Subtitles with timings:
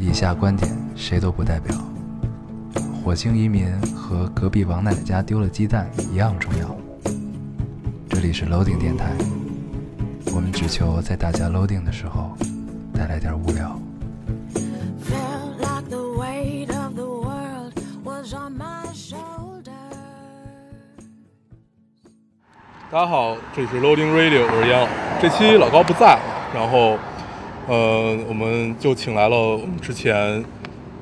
[0.00, 1.76] 以下观点谁都不代表。
[3.02, 6.76] 火星移民和隔壁王奶奶家丢了鸡蛋一样重要。
[8.08, 9.10] 这里是 Loading 电台，
[10.32, 12.30] 我们只求在大家 Loading 的时候
[12.94, 13.76] 带来点无聊。
[22.90, 24.88] 大家好，这里是 Loading Radio，我是烟。
[25.20, 26.20] 这期老高不在，
[26.54, 26.96] 然后。
[27.68, 30.42] 呃，我们就请来了我们之前，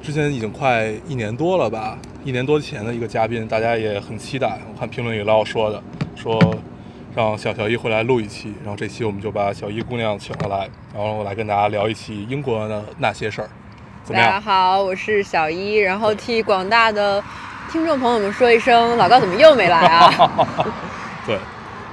[0.02, 4.58] 之前已经快一年多了吧，一年多前的一个嘉宾，大家也很期待。
[4.68, 5.80] 我看评论里老有说的，
[6.16, 6.36] 说
[7.14, 13.48] 让小小一回来录一期，然后这期我们就把小一姑娘请了来，然后我来跟大家聊一期英国的那些事儿，
[14.02, 14.40] 怎么大家？
[14.40, 17.22] 好，我是小一，然后替广大的
[17.70, 20.46] 听众朋友们说一声，老高怎么又没来啊？
[21.24, 21.38] 对，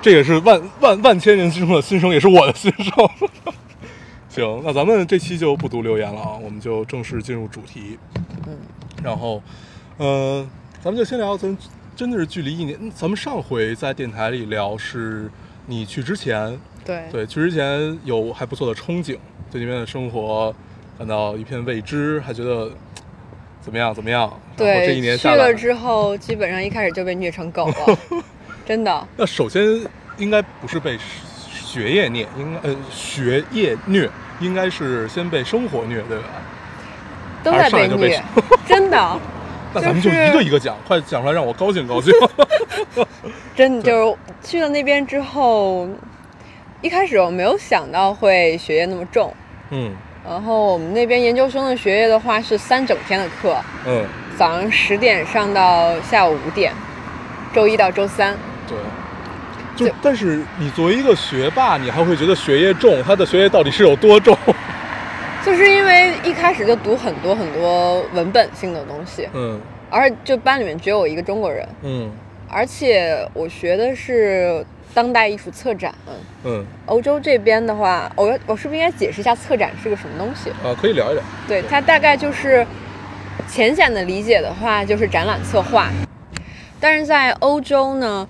[0.02, 3.10] 这也是万万万千人心中的心声，也是我的心声。
[4.34, 8.00] 行，那咱们这期就不读留言了啊，我们就正式进入主题。
[8.48, 8.58] 嗯，
[9.04, 9.40] 然后，
[9.98, 10.44] 呃，
[10.82, 11.56] 咱们就先聊，咱
[11.96, 15.30] 真的是距离一年，咱们上回在电台里聊是
[15.68, 19.20] 你去之前，对对，去之前有还不错的憧憬，
[19.52, 20.52] 对那边的生活
[20.98, 22.72] 感到一片未知，还觉得
[23.62, 24.22] 怎么样怎么样。
[24.58, 28.00] 然后这一年，下来了，之后，基本上一开始就被虐成狗了，
[28.66, 29.08] 真的。
[29.16, 29.64] 那首先
[30.18, 30.98] 应该不是被
[31.74, 34.08] 学业虐，应该呃学业虐，
[34.40, 36.26] 应该是先被生活虐，对吧？
[37.44, 38.24] 都在被虐，
[38.68, 39.20] 真的，
[39.74, 42.14] 那咱们就就是一个一个讲，快讲出来让我高兴高兴。
[43.58, 45.90] 真的就是去了那边之后，
[46.84, 49.34] 一开始我没有想到会学业那么重，
[49.72, 49.96] 嗯
[50.30, 54.06] 然后我们那边研究生的学业的话是三整天的课，嗯，
[54.38, 56.72] 早上十点上到下午五点，
[57.52, 58.38] 周一到周三。
[58.68, 58.78] 对。
[59.76, 64.38] 就就但是你作为一个学霸，你还会觉得学业重，他的学业到底是有多重？
[65.46, 72.12] 就是因为一开始就读很多很多文本性的东西，嗯而就班里面只有我一个中国人，嗯
[72.50, 75.94] 而且我学的是当代艺术策展。
[76.46, 80.50] 嗯欧洲这边的话，我要我是不是应该解释一下策展是个什么东西？
[80.66, 81.24] 啊，可以聊一聊。
[81.48, 82.66] 对，它大概就是
[83.48, 85.90] 浅显的理解的话，就是展览策划。
[86.80, 88.28] 但是在欧洲呢，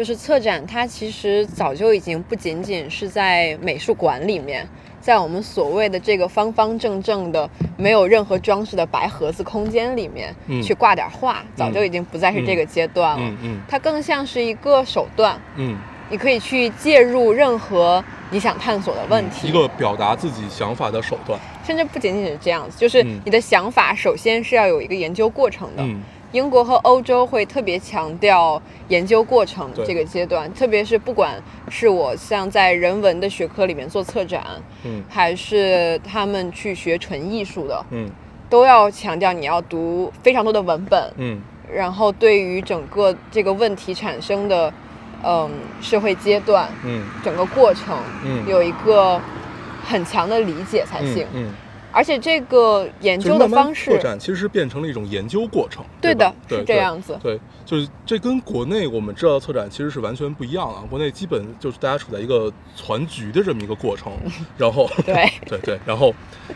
[0.00, 4.66] 就是策展，它其实早就已经不仅仅是在美术馆里面，
[4.98, 7.46] 在我们所谓的这个方方正正的、
[7.76, 13.22] 没有任何装饰的白盒子空间里面、嗯去挂点画，早就已经不再是这个阶段了。
[13.22, 15.76] 嗯嗯它更像是一个手段，嗯，
[16.08, 19.48] 你可以去介入任何你想探索的问题。
[19.48, 21.38] 一个表达自己想法的手段。
[21.62, 25.84] 甚至不仅仅是这样子，就是嗯你的想法首先是要有一个研究过程的。
[26.32, 34.44] 嗯英国和欧洲会特别强调研究过程这个阶段，特别是不管是我像在人文的学科里面做策展，
[34.84, 35.02] 嗯。
[35.08, 38.08] 还是他们去学纯艺术的，嗯。
[38.48, 41.40] 都要强调你要读非常多的文本，嗯。
[41.72, 44.72] 然后对于整个这个问题产生的，
[45.24, 47.04] 嗯，社会阶段，嗯。
[47.24, 48.46] 整个过程，嗯。
[48.46, 49.20] 有一个
[49.84, 51.26] 很强的理解才行。
[51.32, 51.54] 嗯嗯。
[51.92, 55.84] 而且这个研就是究的方式拓，展其实是变成了一种研究过程。
[56.00, 57.18] 对吧的，是这样子。
[57.22, 57.38] 对，
[57.70, 60.80] 就是这跟国内我们知道的策展其实是完全不一样的。
[60.88, 64.12] 国内基本就是大家处在一个攒局的这么一个过程，
[64.58, 66.12] 然后对对对，然后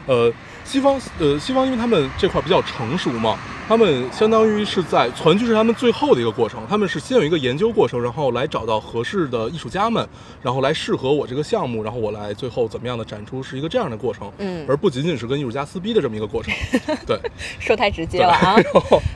[0.08, 0.32] 呃，
[0.64, 3.38] 西方呃西方因为他们这块比较成熟嘛，
[3.68, 10.04] 他们相当于是在攒局是他们最后的一个过程，他们是先有一个研究过程，然后来找到合适的艺术家们，
[10.42, 16.52] 然后来适合我这个项目，然后我来最后怎么样的展出，是一个这样的过程，嗯而不仅仅是跟艺术家撕逼的这么一个过程，
[17.06, 17.16] 对，
[17.60, 18.56] 说太直接了啊！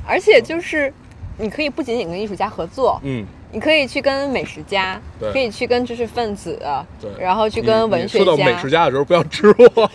[0.07, 0.93] 而且就是，
[1.39, 3.25] 你可以不仅仅跟艺术家合作，嗯。
[3.51, 6.61] 你可以去跟美食家对，可以去跟知识分子，
[7.01, 8.25] 对，然后去跟文学家。
[8.27, 9.91] 说到美食家的时候，不要吃我，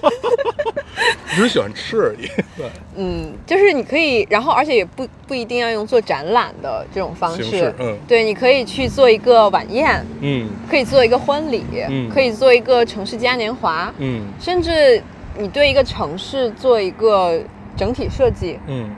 [1.30, 2.26] 只是喜欢吃而已。
[2.58, 2.66] 对，
[2.98, 7.96] 嗯，就是你可以，然后而且也不不一定要用做展览的这种方式，嗯。
[8.08, 10.50] 对，你可以去做一个晚宴，嗯。
[10.68, 12.10] 可以做一个婚礼，嗯。
[12.10, 14.26] 可以做一个城市嘉年华，嗯。
[14.40, 15.00] 甚至
[15.38, 17.40] 你对一个城市做一个
[17.78, 18.90] 整体设计，嗯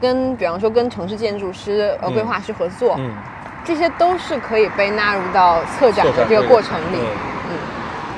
[0.00, 3.12] 跟比方说跟城市建筑师、呃嗯规划师合作，嗯，
[3.64, 6.96] 这些都是可以被纳入到策展的这个过程里。
[6.96, 7.06] 嗯
[7.50, 7.58] 嗯，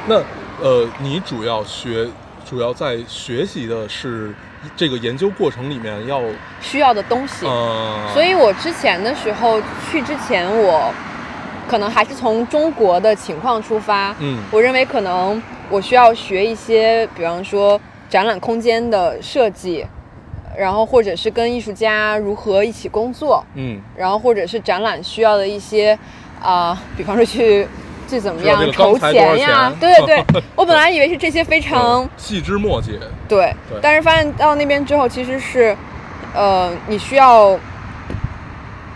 [0.06, 0.16] 那
[0.64, 2.06] 呃，你主要学，
[2.44, 4.32] 主要在学习的是
[4.76, 6.20] 这个研究过程里面要
[6.60, 7.46] 需要的东西。
[7.46, 10.92] 呃，所以我之前的时候去之前，我
[11.68, 14.14] 可能还是从中国的情况出发。
[14.20, 19.86] 嗯我认为可能我需要学一些，比方说展览空间的设计，
[20.56, 23.80] 然后或者是跟艺术家如何一起工作，嗯。
[23.96, 25.98] 然后或者是展览需要的一些
[26.42, 27.66] 啊、比方说去
[28.08, 35.76] 去怎么样筹钱呀，对对对， 我本来以为是这些非常细枝末节，对对，但是发现到那边之后，其实是，
[36.34, 37.56] 呃，你需要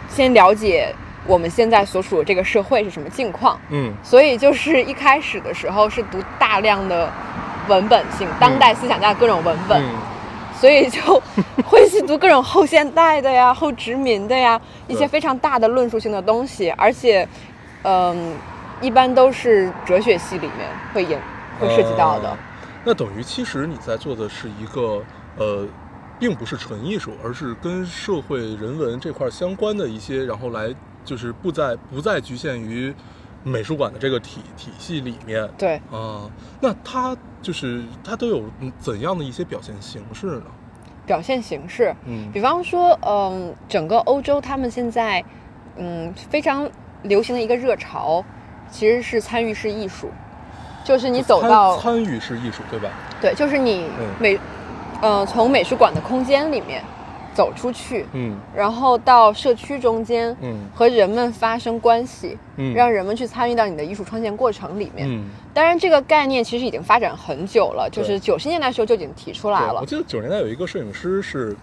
[0.08, 0.93] 先了解
[1.26, 3.94] 我们现在所处的这个社会是什么境况，嗯。
[4.03, 7.11] 所以就是一开始的时候是读大量的
[7.69, 9.91] 文本性、当代思想家的各种文本，嗯
[10.61, 11.23] 所以就
[11.64, 17.29] 会去读各种后现代的呀、后殖民的呀 一些非常大的论述性的东西，而且，
[17.82, 18.35] 嗯、
[18.81, 21.19] 一般都是哲学系里面会引
[21.61, 22.31] 会涉及到的。
[22.31, 22.38] 呃
[22.88, 25.03] 那等于其实你在做的是一个
[25.37, 25.67] 呃，
[26.20, 30.73] 并不是纯艺术，而是跟社会人文这块相关的一些，然后来
[31.05, 32.94] 就是不再不再局限于
[33.46, 35.48] 美术馆的这个体体系里面。
[35.56, 36.28] 对，啊，
[36.60, 40.43] 那它就是它都有嗯怎样的一些表现形式呢？
[41.06, 45.25] 表现形式，嗯比方说，嗯，整个欧洲他们现在，
[45.76, 46.69] 嗯，非常
[47.02, 48.25] 流行的一个热潮，
[48.70, 50.10] 其实是参与式艺术，
[50.84, 52.88] 就是你走到参与式艺术，对吧？
[53.20, 54.38] 对，就是你嗯美，
[55.00, 56.82] 呃，从美术馆的空间里面
[57.37, 58.35] 走出去，嗯。
[58.56, 60.59] 然后到社区中间，嗯。
[60.75, 62.73] 和人们发生关系，嗯。
[62.73, 65.06] 让人们去参与到你的艺术创建过程里面。
[65.09, 69.81] 嗯，当然，这个概念其实已经发展很久了，就是九十年代时候就已经提出来了。
[69.81, 69.87] 我。
[69.87, 71.55] 记得九十年代有一个摄影师是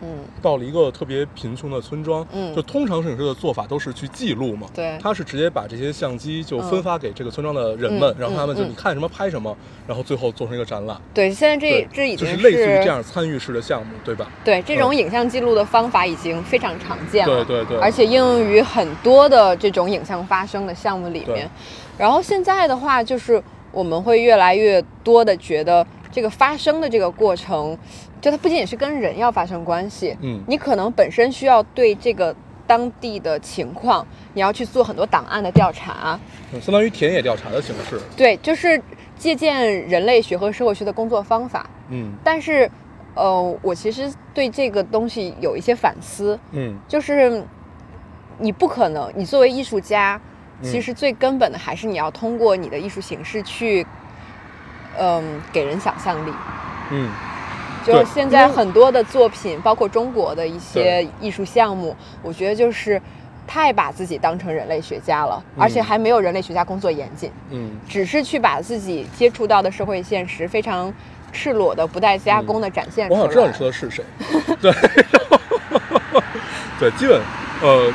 [0.00, 2.54] 嗯，到了一个特别贫穷的村庄，嗯。
[2.54, 4.98] 就通常摄影师的做法都是去记录嘛，对。
[5.02, 9.56] 他是直接把这些相机就嗯分发给这个村庄的人们，嗯然后他们就你看什么拍什么，
[9.86, 11.00] 然后最后做成一个展览。
[11.12, 14.30] 对，现在这，这已经就是类似于这样参与式的项目，对吧？
[14.44, 14.96] 对这种嗯。
[14.96, 17.78] 影像记录的方法已经非常常见了，对对对。
[17.78, 21.48] 而且应用于很多的这种影像发生的项目里面。
[21.96, 23.42] 然后现在的话，就是
[23.72, 27.76] 我们会越来越多的觉得这个发生的这个过程，
[28.20, 30.42] 就它不仅仅是跟人要发生关系，嗯。
[30.46, 32.34] 你可能本身需要对这个
[32.66, 36.18] 当地的情况，你要去做很多档案的调查，
[36.52, 38.00] 嗯相当于田野调查的形式。
[38.16, 38.80] 对，就是
[39.16, 41.68] 借鉴人类学和社会学的工作方法。
[41.90, 42.12] 嗯。
[42.22, 42.70] 但是，
[43.14, 46.76] 呃，我其实对这个东西有一些反思，嗯。
[46.86, 47.42] 就是
[48.38, 50.20] 你不可能，你作为艺术家，
[50.60, 50.70] 嗯。
[50.70, 53.86] 其实最根本的还是你要通过你的艺术形式去，
[54.98, 56.32] 嗯，给人想象力。
[56.90, 57.10] 嗯，
[57.88, 63.00] 就是现在很多的作品，包括中国的一些艺术项目，我觉得就是
[63.46, 65.62] 太把自己当成人类学家了，嗯。
[65.62, 67.70] 而且还没有人类学家工作严谨，嗯。
[67.88, 70.92] 只是去把自己接触到的社会现实非常
[71.32, 73.20] 赤裸的、不带加工的展现出来。
[73.20, 74.04] 我好像知道你说的是谁。
[74.60, 74.72] 对，
[76.78, 77.20] 对，基本
[77.62, 77.92] 呃，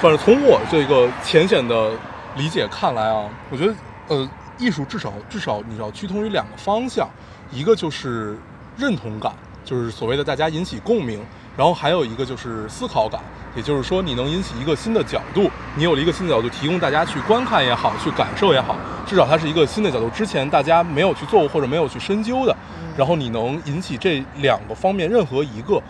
[0.00, 1.92] 反正从我这个浅显的
[2.36, 3.74] 理解看来啊，我觉得
[4.08, 4.28] 呃，
[4.58, 7.08] 艺术至少至少你要趋同于两个方向，
[7.50, 8.36] 一个就是
[8.80, 9.32] 认同感，
[9.64, 11.20] 就是所谓的大家引起共鸣，
[11.56, 13.20] 然后还有一个就是思考感，
[13.54, 18.74] 也就是说你能引起一个新的角度，你有了一个新的角度，提供大家去观看也好，去感受也好，
[19.06, 22.56] 至少它是一个新的角度，之前大家没有去做过或者没有去深究的，
[22.96, 25.80] 然后你能引起这两个方面任何一个。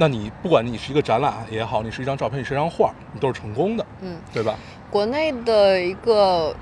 [0.00, 4.54] 那你不管你是一个展览也好，你是一张照片，你是一张画，你都是成功的，嗯，对吧？
[4.90, 6.54] 国内的一个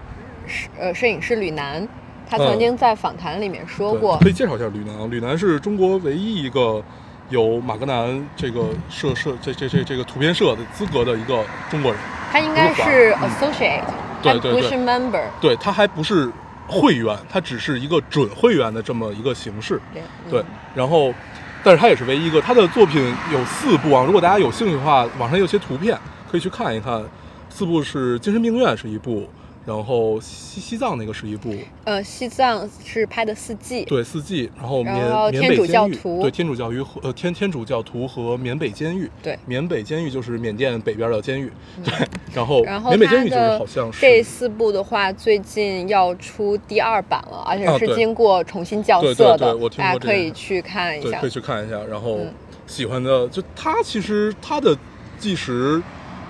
[0.46, 1.86] 摄呃摄影师吕楠，
[2.28, 5.10] 他曾嗯经在访谈里面说对过，可以介绍一下吕楠。
[5.10, 6.82] 吕楠是中国唯一一个
[7.28, 12.00] 有马格南这个摄摄这这这这个图片社的资格的一个中国人。
[12.32, 13.80] 他应该是 associate，
[14.22, 15.22] 他对对对不是 member。
[15.40, 16.30] 对他还不是
[16.66, 19.80] 会员，他只是一个准会员的这么一个形式。
[20.28, 21.14] 对，然后，
[21.62, 24.04] 但是他也是唯一一个，他的作品有四部啊。
[24.04, 25.96] 如果大家有兴趣的话，网上有些图片
[26.30, 27.02] 可以去看一看。
[27.48, 29.26] 四部是《精神病院》是一部，
[29.66, 31.52] 然后西西藏那个是一部，
[31.84, 41.50] 呃，西藏是拍的四季，对四季，然后然缅缅后天主北监狱，教徒对天主教徒和呃天天主教徒和缅北监狱，对缅北监狱就是缅甸北边的监狱，
[41.84, 41.92] 对，
[42.32, 51.30] 然后嗯然后缅北监狱就是好像是这四部的话，最近要出第二版了，而且是经过重新校色的，对对我听大家可以去看一下对可以。
[51.30, 51.78] 去看一下。
[51.90, 52.32] 然后嗯
[52.66, 54.76] 喜欢的就他其实他的
[55.18, 55.82] 纪实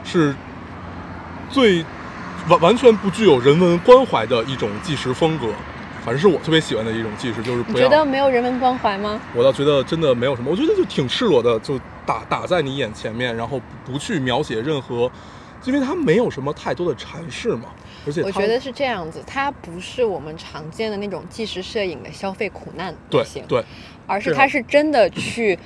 [0.05, 0.35] 是
[1.51, 1.85] 最
[2.49, 5.49] 完完全不具有人文关怀的一种纪实风格，
[6.05, 9.21] 反正是我特别喜欢的一种纪实，就是你觉不要得没有人文关怀吗？
[9.35, 15.11] 我倒觉得真的没有什么，我觉得就挺赤裸的，就打打在你眼前面，然后不不去描写任何，
[15.65, 17.71] 因为它没有什么太多的阐释嘛，
[18.07, 23.65] 而且我觉得是这样子，它不是我们常见的那种纪实摄影的消费苦难对类型，对
[24.07, 25.59] 而是它是真的去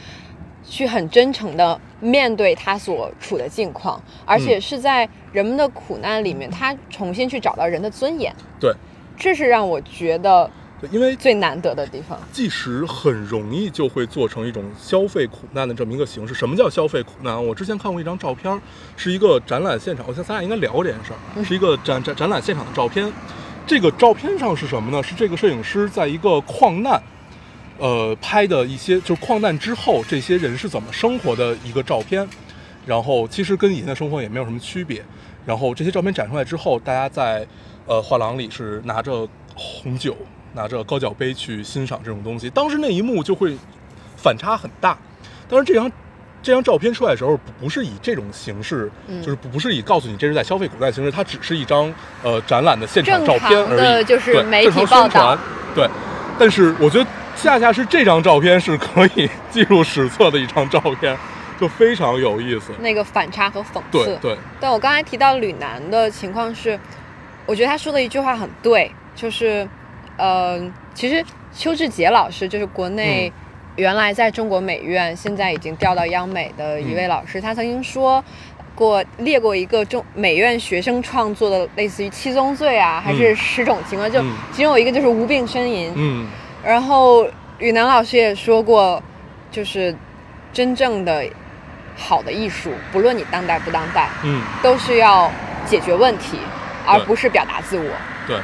[0.70, 8.72] 去很真诚的面对他所处的境况，而且嗯是在人们的苦难里面，他重新去找到人的尊严，对，
[9.18, 10.48] 这是让我觉得
[10.80, 12.16] 对，因为最难得的地方。
[12.32, 16.32] 即使很容易就会做成一种消费苦难的这么一个形式。
[16.32, 17.44] 什么叫消费苦难？
[17.44, 18.58] 我之前看过一张照片，
[18.96, 23.12] 是一个展览现场，我想咱俩应该聊过这件事儿，是一个展展展览现场的照片。
[23.66, 25.02] 这个照片上是什么呢？
[25.02, 27.00] 是这个摄影师在一个矿难，
[27.80, 32.24] 呃，拍的一些就是矿难之后这些人是怎么生活的一个照片。
[32.86, 35.02] 然后其实跟以前的生活也没有什么区别。
[35.44, 37.44] 然后这些照片展出来之后，大家在
[37.86, 40.16] 呃画廊里是拿着红酒。
[40.52, 43.56] 拿着高脚杯去欣赏这种东西，当时那一幕就会
[44.16, 44.98] 反差很大。
[45.48, 45.88] 当然，这张
[46.42, 51.94] 这张照片出来的时候，不不是以这种形式，嗯就是不不是以告诉你这是在消费古代形式，它只是一张
[52.24, 55.38] 呃展览的现场照片而已，的就是对媒体报道传。
[55.72, 55.88] 对，
[56.36, 57.06] 但是我觉得
[57.42, 61.16] 恰恰是这张照片是可以记录史册的一张照片，
[61.58, 62.72] 就非常有意思。
[62.80, 64.04] 那个反差和讽刺。
[64.04, 66.78] 对对，但我刚才提到吕楠的情况是，
[67.46, 69.66] 我觉得他说的一句话很对，就是，
[70.18, 70.60] 呃，
[70.92, 73.46] 其实邱志杰老师就是国内嗯。
[73.76, 78.22] 原来在中国美院，现在已经调到央美的一位嗯老师，他曾经说
[78.74, 83.36] 过列过一个中美院学生创作的类似于七宗罪啊，还是嗯。
[83.36, 84.34] 十种情况，就嗯。
[84.52, 86.26] 其中有一个就是无病呻吟，嗯
[86.64, 87.26] 然后
[87.58, 89.02] 雨楠老师也说过，
[89.50, 89.94] 就是
[90.52, 91.24] 真正的
[91.96, 95.30] 好的艺术，不论你当代不当代，嗯，都是要
[95.66, 96.38] 解决问题，
[96.86, 97.90] 而不是表达自我。
[98.26, 98.38] 对，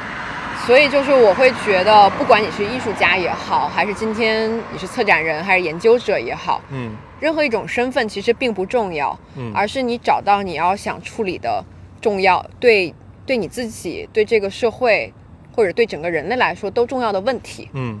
[0.65, 6.95] 所以就是我会觉得，不管你是艺术家也好，还是今天你是策展人，还是研究者也好，嗯。
[7.19, 11.65] 任何一种身份其实并不重要，嗯，而是你找到你要想处理的
[11.99, 12.93] 重要，对
[13.25, 15.11] 对你自己、对这个社会
[15.57, 17.99] 或者对整个人类来说都重要的问题，嗯，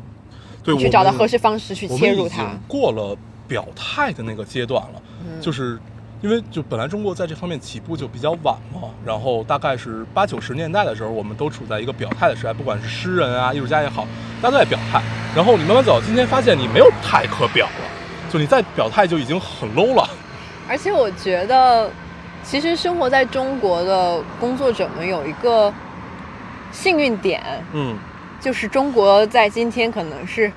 [0.63, 2.45] 对，去找到合适方式去切入它。
[2.67, 5.79] 过了表态的那个阶段了，嗯就是
[6.21, 14.05] 因为就本来中国在这方面起步就比较晚嘛，然后大概是八九十年代的时候，我们都处在一个表态的时代，不管是诗人啊、艺术家也好，
[14.39, 15.01] 大家都在表态。
[15.35, 20.07] 然后你慢慢走到今天，发现你没有态可表了，就你再表态就已经很 low 了。
[20.69, 21.89] 而且我觉得，
[22.43, 25.73] 其实生活在中国的工作者们有一个
[26.71, 27.41] 幸运点，
[27.73, 27.97] 嗯
[28.39, 30.51] 就是中国在今天可能是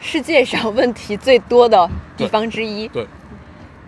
[0.00, 2.88] 世界上问题最多的地方之一。
[2.88, 3.06] 对，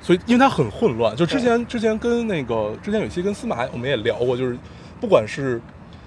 [0.00, 4.56] 所以因为它很混乱，就之前之前跟那个之前有一期跟司马我们也聊过，就是
[5.00, 5.60] 不管是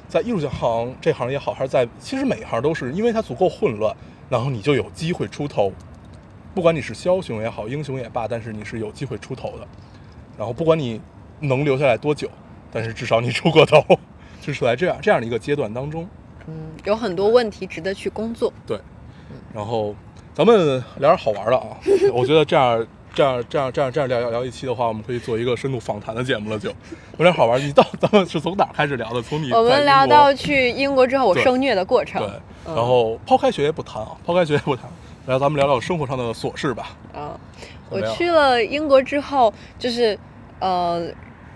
[0.07, 3.93] 在艺术行这行也好，还是在其实每一行都是，因为它足够混乱，
[4.29, 5.73] 然后你就有机会出头。
[6.53, 9.67] 不管你是枭雄也好，英雄也罢，但是你是有机会出头的。
[10.37, 11.01] 然后不管你
[11.41, 12.29] 能留下来多久，
[12.71, 13.83] 但是至少你出过头，
[14.53, 16.07] 是处在这样这样的一个阶段当中。
[16.47, 18.51] 嗯，有很多问题值得去工作。
[18.67, 18.79] 对，
[19.53, 19.95] 然后
[20.33, 21.77] 咱们聊点好玩的啊，
[22.13, 26.69] 我觉得这样这样这样这样这样聊聊聊一期的话，我们可以做一个深度访谈的节目了就。
[27.17, 29.21] 有点好玩，你到咱们是从哪开始聊的？
[29.21, 32.21] 从你我们聊到去英国之后我受虐的过程。
[32.21, 32.29] 对，
[32.67, 34.85] 嗯然后抛开学业不谈啊，抛开学业不谈，
[35.25, 36.89] 然后咱们聊聊生活上的琐事吧。
[37.15, 37.31] 嗯，
[37.89, 40.17] 怎么样我去了英国之后，就是
[40.59, 41.07] 呃，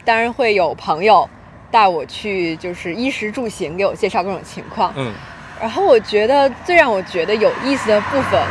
[0.06, 1.30] 当然会有朋友
[1.72, 4.94] 带我去，就是衣食住行，给我介绍各种情况。
[4.96, 5.14] 嗯。
[5.62, 8.42] 然后我觉得最让我觉得有意思的部分，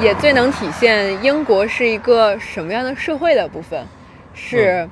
[0.00, 3.86] 也最能体现英国是一个什么样的社会的部分，
[4.34, 4.88] 是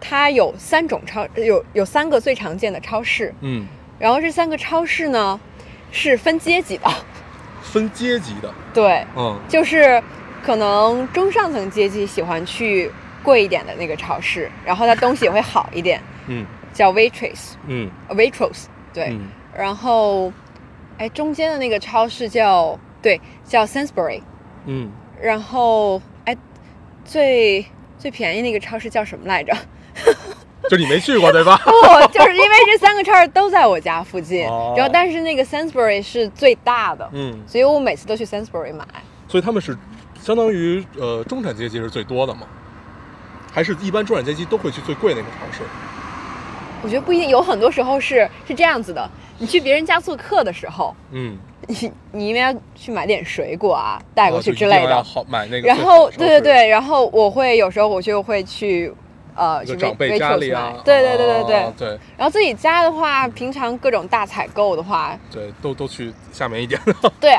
[0.00, 3.66] 它有三种超有有三个最常见的超市，嗯，
[3.98, 5.40] 然后这三个超市呢
[5.90, 6.88] 是分阶级的，
[7.60, 9.36] 分阶级的，对，嗯。
[9.48, 10.00] 就是
[10.40, 12.88] 可能中上层阶级喜欢去
[13.24, 20.32] 贵一点的那个超市，然后它东西也会好一点，嗯叫 Waitress，嗯呃 Waitrose，对，嗯然后
[20.98, 24.22] 哎中间的那个超市叫对叫 Sainsbury，
[24.66, 26.36] 嗯，然后哎
[27.04, 27.64] 最
[27.98, 29.56] 最便宜那个超市叫什么来着？
[30.68, 31.56] 就你没去过对吧？
[31.64, 31.72] 不，
[32.12, 38.86] 就是因为这三个超市都在我家附近，哦然后但是那个 Sainsbury 是最大的，嗯，所以我每次都去 Sainsbury 买。
[39.26, 39.76] 所以他们是
[40.20, 42.42] 相当于呃中产阶级是最多的嘛？
[43.52, 45.64] 还是一般中产阶级都会去最贵那个超市？
[46.82, 49.08] 我觉得不一定，有很多时候是是这样子的。
[49.38, 55.04] 你去别人家做客的时候，嗯，你你因为要去买点水果啊，带过哦去之类的。
[55.62, 55.76] 然。
[55.76, 58.92] 后对对对，然后我会有时候我就会去
[59.34, 61.56] 呃去一个长辈家里啊买，对对对对对。
[61.56, 66.78] 哦对然后自己家的话，平常各种大采购的话，对，都都去下面一点。
[66.84, 67.32] 的 对，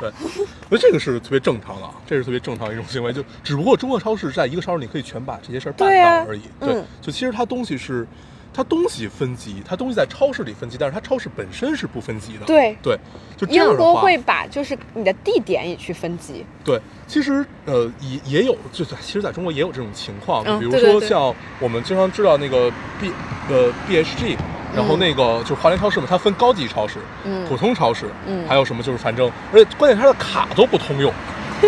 [0.69, 3.13] 我觉得这个是特别正常的，啊，这是特别正常的一种行为。
[3.13, 6.41] 就只不过中国超市在一个超市你可以全把这些事儿办到而已。
[6.59, 8.07] 对嗯，就其实它东西是。
[8.53, 12.45] 它东西分级，它东西在超市里分级，但是它超市本身是不分级的。
[12.45, 12.75] 对。
[12.83, 12.97] 对，
[13.37, 16.45] 就这样的话，英国会把就是你的地点也去分级。
[16.63, 23.11] 对，其实呃也也有，就在其实在中国也有这种情况，比如说像我们经常知道那个 B
[23.49, 24.35] 呃 BHG
[24.75, 27.45] 然后那个就是华联超市嘛，它分高级超市、嗯。
[27.47, 28.47] 普通超市，嗯。
[28.47, 31.13] 还有什么就是反正，而且关键它的卡都不通用，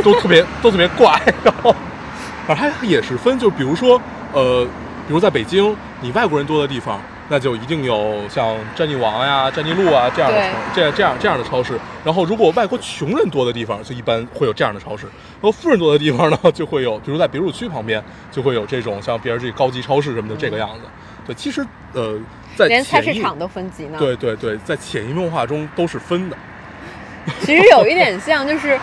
[0.03, 1.75] 都特别都特别怪， 然后，
[2.47, 4.65] 而它也是分，就比如说呃，
[5.07, 6.99] 比如在北京，你外国人多的地方。
[7.29, 11.79] 那就一定有像战地王呀、战地路啊这样的对超这样这样这样的超市。
[12.03, 15.05] 然后，如果外国穷人多的地方，就一般会有这样的超市。
[15.05, 20.81] 然后富人多的地方呢，就会有，比如在别墅区旁边，就会有这种像 BRG 高级超市什么的这个样子。
[21.25, 22.19] 对，其实呃，
[22.57, 23.97] 在连菜市场都分级呢。
[23.97, 26.37] 对对对，在潜移默化中都是分的。
[27.41, 28.77] 其实有一点像，就是，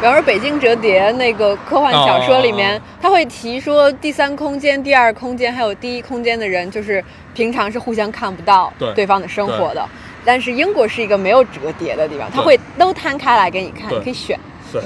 [0.00, 2.82] 比方说《北京折叠》那个科幻小说里面，哦。
[3.00, 7.02] 他会提说第三空间、第二空间还有第一空间的人，就是
[7.34, 9.06] 平常是互相看不到对。
[9.06, 9.88] 方的生活的。
[10.24, 14.38] 但是英国是一个没有折叠的地方，它会都摊开来给你看，你可以选，
[14.70, 14.82] 对，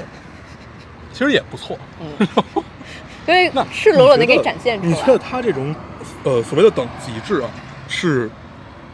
[1.11, 1.77] 其实也不错。
[3.25, 4.89] 所以那赤裸裸的给你展现出来。
[4.89, 5.19] 你觉得来。
[5.19, 5.75] 他这种
[6.23, 7.49] 呃所谓的等级制啊，
[7.89, 8.29] 是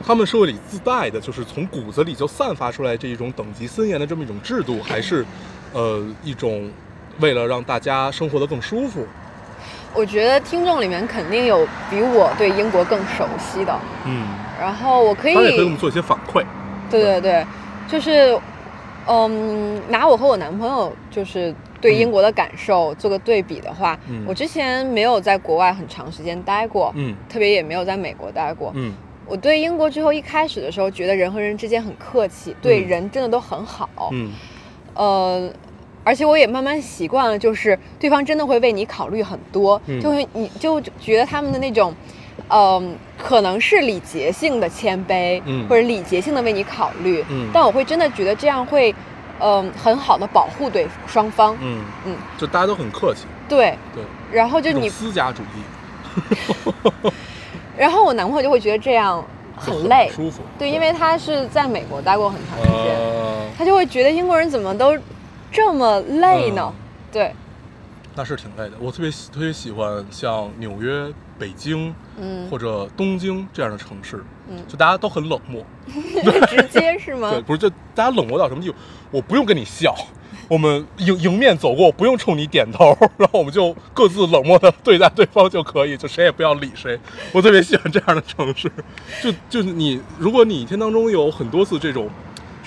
[0.05, 5.25] 他们社会里自带的，就是从骨子里就散发出来这一种等级森严的这么一种制度，还是
[5.73, 6.71] 呃一种
[7.19, 9.05] 为了让大家生活的更舒服？
[9.93, 14.27] 我觉得听众里面肯定有比我对英国更熟悉的，嗯，
[14.59, 16.43] 然后我可以当然也可以给我们做一些反馈。
[16.89, 17.45] 对对对，
[17.87, 18.39] 就是，
[19.07, 24.23] 嗯，拿我和我男朋友就是对英国的感受做个对比的话，嗯。
[24.27, 27.15] 我之前没有在国外很长时间待过，嗯。
[27.27, 28.71] 特别也没有在美国待过。
[28.75, 28.93] 嗯
[29.29, 32.87] 我对英国之后一开始的时候，觉得人和人之间很客气，对嗯。
[32.87, 34.31] 人真的都很好，嗯。
[34.95, 35.49] 呃。
[36.05, 41.93] 而且我也慢慢习惯了，就是对方真的会为你考虑很多，嗯就会你就觉得他们的那种，
[42.47, 47.49] 嗯、可能是礼节性的谦卑，嗯或者礼节性的为你考虑，嗯。
[47.53, 48.95] 但我会真的觉得这样会，
[49.39, 51.83] 嗯、很好的保护对双方，嗯。
[52.07, 57.11] 嗯，就大家都很客气，对，对，然后就你，私家主义
[57.79, 59.23] 然后我男朋友就会觉得这样
[59.55, 60.41] 很累，舒服。
[60.57, 64.97] 对，因为他是在美国待过很长时间，呃，他就会觉得英国人怎么都
[65.49, 66.61] 这么累呢？
[66.67, 66.73] 嗯
[67.11, 67.33] 对，
[68.15, 68.73] 那是挺累的。
[68.79, 75.63] 我特别喜特别喜欢像纽约、北京，嗯或者东京这样的城市，嗯就大家都很冷漠。
[76.49, 77.31] 直接是吗？
[77.33, 78.75] 对，不是，就大家冷漠到什么地步？
[79.09, 79.95] 我不用跟你笑，
[80.49, 86.99] 我们迎迎面走过，不用冲你点头， 然后我们就各自冷漠的对待对方就可以，就谁也不要理谁。
[87.31, 88.69] 我特别喜欢这样的城市，
[89.21, 92.09] 就就是你，如果你一天当中有很多次这种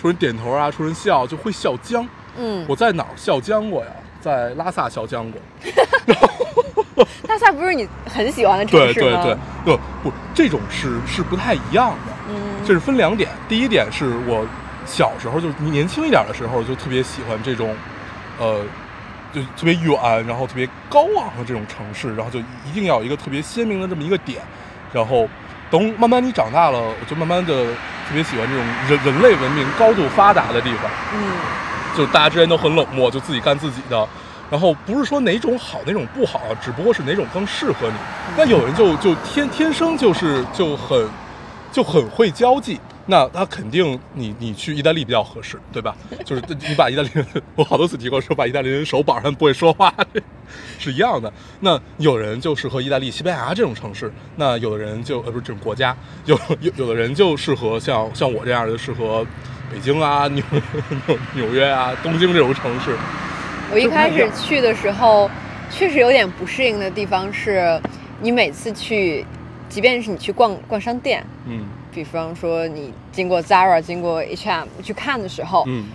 [0.00, 2.08] 冲人点头啊，冲人笑，就会笑僵。
[2.38, 3.90] 嗯，我在哪儿笑僵过呀？
[4.20, 5.40] 在拉萨笑僵过。
[7.28, 9.22] 拉萨不是你很喜欢的城市吗？
[9.24, 12.12] 对对对，不不，这种是是不太一样的。
[12.28, 14.46] 嗯，这是分两点，第一点是我
[14.84, 17.74] 小时候就是年轻一点的时候就特别喜欢这种，
[18.38, 18.60] 呃，
[19.32, 24.42] 就特别远，然后特别高昂的这种城市，然后就一定要有一个特别鲜明的这么一个点，
[24.92, 25.28] 然后
[25.70, 27.64] 等慢慢你长大了，我就慢慢的
[28.06, 31.20] 特别喜欢这种人人类文明高度发达的地方，嗯
[31.96, 34.08] 就大家之间都很冷漠，就自己干自己的。
[34.50, 37.94] 然后不是说哪种好哪种不好，只不过是哪种更适合你。
[38.36, 41.08] 那有人就就天天生就是就很
[41.70, 45.96] 就很会交际，那他肯定你你去意大利比较合适，对吧？
[46.24, 49.92] 就是你把意大利人， 我好多次提过说把意大利人手绑上不会说话，
[50.78, 51.32] 是一样的。
[51.60, 59.26] 那有人就适合意大利、西班牙这种城市，那有的人就呃不是这种国家，有有有的人就适合像像我这样的适合
[59.72, 60.42] 北京啊、纽
[61.06, 62.96] 纽纽约啊、东京这种城市。
[63.72, 65.30] 我一开始去的时候，
[65.70, 67.80] 确实有点不适应的地方是，
[68.20, 69.24] 你每次去，
[69.68, 75.86] 即便是你去逛逛商店，嗯比方说你经过 Zara、经过 H&M 去看的时候，嗯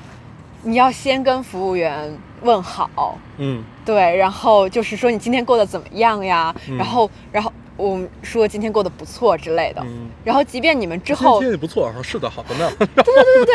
[0.63, 6.53] 你要先跟服务员问好，嗯对，然后就是说你今天过得怎么样呀？
[6.67, 9.81] 嗯然后，然后我们说今天过得不错之类的。
[9.86, 10.10] 嗯。
[10.25, 12.69] 然后，即便你们之今后天也不错啊，是的，好的呢。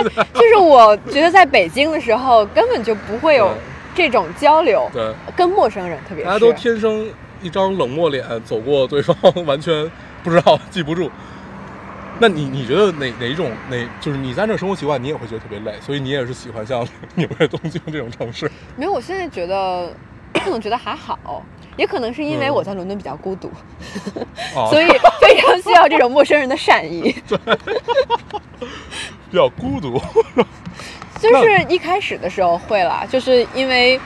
[0.32, 3.52] 就是我觉得在北京的时候根本就不会有
[3.94, 6.24] 这种交流，对，跟陌生人特别是。
[6.24, 7.10] 大家都天生
[7.42, 9.90] 一张冷漠脸，走过对方完全
[10.22, 11.10] 不知道记不住。
[12.22, 18.48] 那你你觉得哪哪一种哪就是你在那生活习惯，你也会觉得特别累，所以你也是喜欢像 纽约、东京这种城市。
[18.76, 19.92] 没有，我现在觉得
[20.44, 21.44] 可能觉得还好，
[21.76, 23.50] 也可能是因为嗯我在伦敦比较孤独，
[24.54, 24.86] 啊， 所以
[25.20, 27.12] 非常需要这种陌生人的善意。
[29.28, 30.00] 比较孤独。
[31.18, 34.00] 就是一开始的时候会啦，就是因为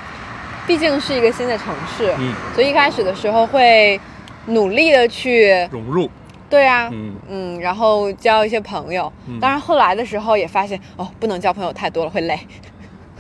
[0.67, 4.01] 毕竟是一个新的城市，嗯，所以一开始的时候会
[4.47, 6.11] 努力的去，融入。
[6.49, 6.91] 对啊，
[7.29, 9.13] 嗯然后交一些朋友。
[9.27, 12.39] 嗯当然后来的时候也发现，哦，不能交朋友太多了，会累。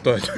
[0.03, 0.19] 对。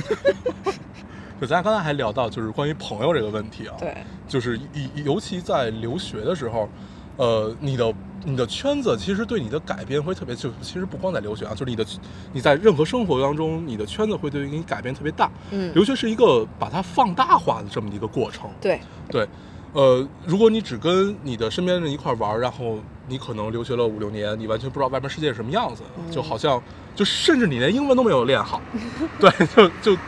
[1.40, 3.76] 就，咱俩刚才还聊到就是关于朋友这个问题啊。
[3.78, 3.94] 对，
[4.26, 4.58] 就是
[4.96, 6.68] 尤尤其在留学的时候，
[7.16, 11.86] 呃，你的你的圈子其实对你的改变会特别，就其实不光在留学啊，就是你的
[12.32, 15.30] 你在任何生活当中，你的圈子会对于你改变特别大。
[15.52, 18.50] 嗯留学是一个把它放大化的这么一个过程。
[18.60, 19.28] 对，对，
[19.72, 22.78] 呃，如果你只跟你的身边人一块玩，然后
[23.08, 26.60] 你可能留学了五六年，你完全不知道外面世界是什么样子，就好像
[26.96, 28.60] 就甚至你连英文都没有练好，
[29.20, 30.00] 对， 就就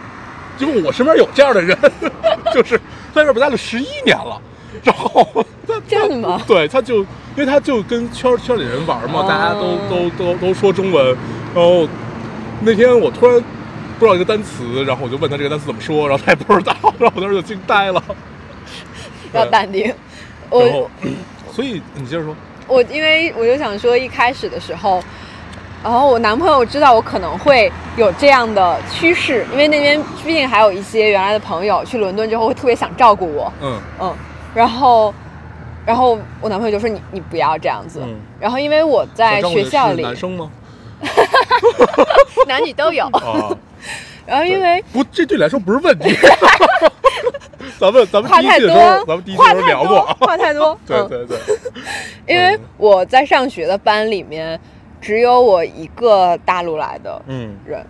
[0.59, 1.77] 因为我身边有这样的人，
[2.55, 2.77] 就是
[3.14, 4.40] 在这边待了十一年了，
[4.83, 5.27] 然后
[5.66, 6.42] 他真的吗？
[6.46, 9.27] 对，他就因为他就跟圈圈里人玩嘛，哦。
[9.29, 11.07] 大家都都都都说中文，
[11.55, 11.87] 然后
[12.62, 13.40] 那天我突然
[13.99, 18.03] 不知道一个单词，然后我就问他这个单词怎么说，然后他也不知道，然后我当时就惊呆了。
[19.38, 19.93] 要淡定。
[20.51, 20.90] 我，
[21.53, 22.35] 所以你接着说，
[22.66, 25.03] 我因为我就想说，一开始的时候，
[25.83, 34.14] 然后我男朋友知道我可能会有这样的趋势，因为那边毕竟还有一些原来的朋友去伦敦之后会特别想照顾我，嗯嗯，
[34.55, 35.14] 然后，
[35.87, 40.51] 然后我男朋友就说你你不要这样子，嗯然后因为我在学校里男生吗？
[42.47, 43.49] 男女都有，啊，
[44.27, 46.14] 然后因为不，这对你来说不是问题。
[47.81, 50.16] 咱们咱们话太多第一季的时候，咱们第一季的时候话太多聊过啊。
[50.21, 51.38] 话太多， 对嗯对对，
[52.29, 54.61] 因为嗯我在上学的班里面
[55.01, 57.57] 只有我一个大陆来的嗯。
[57.66, 57.85] 人，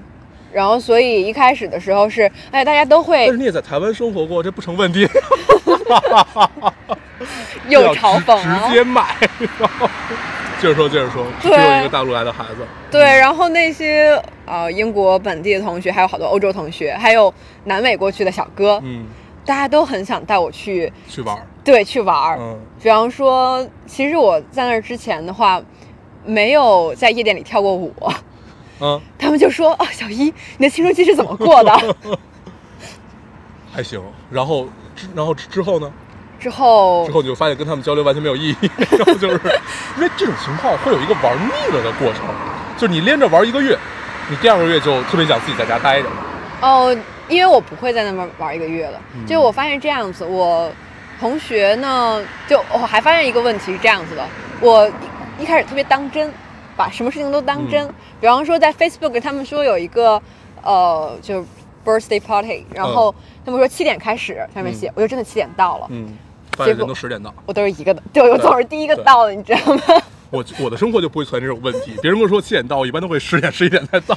[0.53, 5.09] 然后所以一开始的时候是，哎，大家都会但是你也在台湾生活过，这不成问题。
[7.69, 9.17] 又嘲讽啊直直接买。
[10.61, 12.67] 接着说，接着说，只有一个大陆来的孩子。
[12.91, 17.33] 对，然后那些呃英国本地的同学，还有好多欧洲同学，还有
[17.65, 19.07] 南美过去的小哥，嗯，
[19.45, 21.47] 大家都很想带我去，去玩儿。
[21.65, 22.37] 对，去玩儿。
[22.39, 25.61] 嗯比方说，其实我在那儿之前的话，
[26.25, 27.95] 没有在夜店里跳过舞，
[28.81, 31.97] 嗯，他们就说：“哦，小一，你的青春期是怎么过的
[33.73, 34.03] 还行。
[34.31, 35.93] 然后之然后之之后呢？？”
[36.41, 39.39] 之后之后你就发现跟他们交流完全没有意义， 然后就是
[39.97, 42.25] 因为这种情况会有一个玩腻了的过程，
[42.79, 43.77] 就是你连着玩一个月，
[44.31, 46.09] 你第二个月就特别想自己在家待着。
[46.63, 46.97] 哦，
[47.31, 49.01] 因为我不会在那边玩一个月了。
[49.15, 50.71] 嗯就我发现这样子，我
[51.19, 54.27] 同学呢，就我还发现一个问题是这样子的，
[54.61, 54.87] 我
[55.39, 56.31] 一一开始特别当真，
[56.77, 57.87] 把什么事情都当真。
[57.87, 60.21] 嗯比方说在 Facebook 他们说有一个
[60.63, 61.47] 呃，就是
[61.83, 63.15] birthday party，然后
[63.47, 66.19] 他们说七点开始，上面写，嗯我就真的七点到了，嗯，
[66.55, 67.33] 发现结果都十点到。
[67.47, 69.83] 我都是一个的，对我总是第一个到的，你知道吗？
[70.31, 74.17] 我我的生活就不会存在这种问题，别人跟我说七点到，我一般都会十点十一点才到。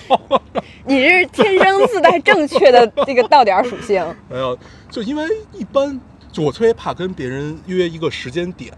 [0.86, 4.06] 你这是天生自带正确的这个到点属性。
[4.30, 4.58] 没有，
[4.90, 6.00] 就因为一般
[6.32, 8.72] 就我特别怕跟别人约一个时间点，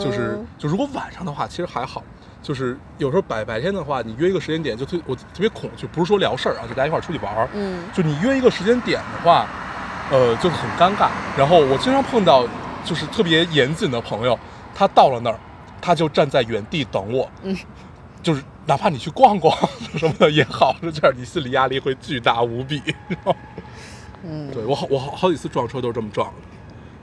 [0.00, 2.02] 就是嗯就如果晚上的话，其实还好。
[2.42, 7.46] 就是有时候白白天的话，你约一个时间点就特我特别恐惧，不是说聊事儿啊，就大家一块儿出去玩儿。
[7.52, 9.46] 嗯就你约一个时间点的话，
[10.10, 11.10] 呃，就很尴尬。
[11.36, 12.46] 然后我经常碰到
[12.82, 14.38] 就是特别严谨的朋友，
[14.74, 15.38] 他到了那儿，
[15.80, 17.30] 他就站在原地等我。
[17.42, 17.56] 嗯，
[18.22, 19.56] 就是哪怕你去逛逛
[19.96, 22.82] 什么的也好，就这样你心理压力会巨大无比。
[24.22, 26.32] 嗯，对我好我好好几次撞车都是这么撞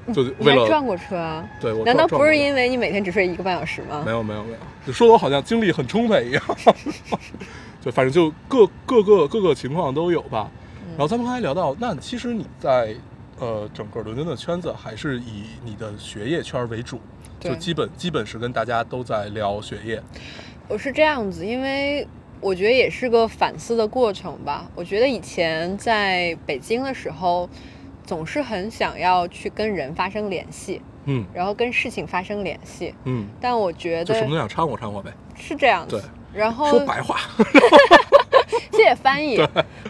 [0.07, 1.43] 的，就你为了还撞过车啊？
[1.59, 4.11] 对我难道不是因为你每天只睡一个半小时吗没？
[4.11, 6.43] 有没有没有，就说的我好像精力很充沛一样。
[7.81, 10.49] 就反正就各各个各个情况都有吧。
[10.91, 12.95] 然后咱们刚才聊到，那其实你在
[13.39, 16.99] 呃整个伦敦的圈子还是以你的学业圈为主，
[17.47, 20.01] 就基本基本是跟大家都在聊学业。
[20.67, 22.07] 我是这样子，因为
[22.41, 24.69] 我觉得也是个反思的过程吧。
[24.75, 27.49] 我觉得以前在北京的时候，
[28.03, 32.93] 总是很想要去跟人发生联系，嗯然后跟事情发生联系。
[33.05, 35.11] 嗯，但我觉就什么都想掺和掺和呗。
[35.35, 36.01] 是这样子。
[36.33, 37.19] 对，然后说白话。
[38.71, 39.41] 谢谢翻译。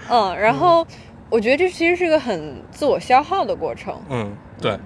[0.09, 0.85] 嗯，然后
[1.29, 3.99] 我觉得这其实是个很自我消耗的过程。
[4.09, 4.77] 嗯，对，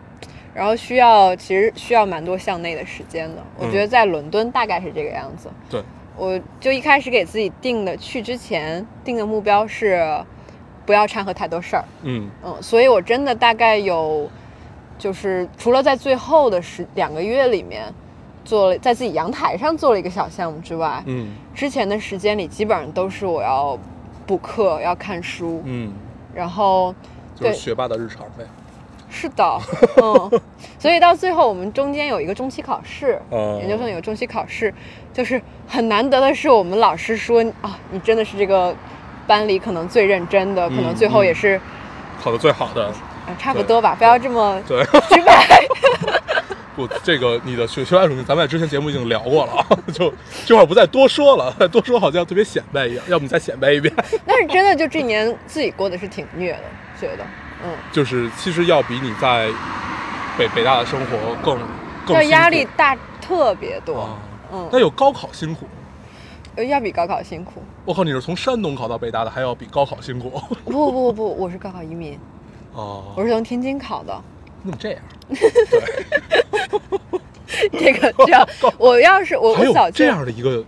[0.54, 3.44] 然后需要其实需要蛮多向内的时间的。
[3.58, 5.50] 我嗯觉得在伦敦大概是这个样子。
[5.70, 5.82] 对，
[6.18, 10.24] 我就一开始给自己定的去之前定的目标是
[10.86, 11.86] 不要掺和太多事儿。
[12.04, 14.30] 嗯嗯，所以我真的大概有，
[14.98, 17.94] 就是除了在最后的十两个月里面
[18.44, 23.78] 做了在自己阳台上做了一个小项目之外，嗯之前的时间里基本上都是我要
[24.26, 25.94] 补课、要看书，嗯，
[26.34, 26.94] 然后
[27.36, 28.46] 就是对学霸的日常呗。
[29.12, 29.60] 是的，
[30.02, 30.42] 嗯，
[30.80, 33.60] 所以到最后我们中间有一个中期考试，嗯。
[33.60, 34.74] 研究生有个中期考试，
[35.14, 38.74] 就是很难得的是，我们老师说啊，你真的是这个
[39.28, 41.60] 班里可能最认真的，可能嗯最后嗯也是、
[42.24, 45.62] 考的最好的，啊差不多吧，不要这么对，直白。
[46.74, 50.12] 不，这个你的学学霸属性，咱们在之前节目已经聊过了， 啊，就
[50.46, 53.94] 这会儿不再多说了，再多说好像特别显摆一样，要不你再显摆一遍？
[54.26, 56.64] 但是真的就这年自己过得是挺虐的，
[57.00, 57.26] 觉得，
[57.64, 59.50] 嗯，就是其实要比你在
[60.38, 61.58] 北北大的生活更
[62.06, 64.18] 更要压力大特别多，啊
[64.54, 65.68] 嗯，那有高考辛苦？
[66.56, 67.64] 呃要比高考辛苦。
[67.86, 70.30] 我靠，你是从山东考到北大的，还要比高考辛苦
[70.66, 72.20] 不不不不，我是高考移民，
[72.74, 74.22] 哦我是从天津考的。
[74.64, 75.02] 你怎么这样？
[77.80, 78.48] 这个这样，
[78.78, 80.64] 我要是我我早就这样的一个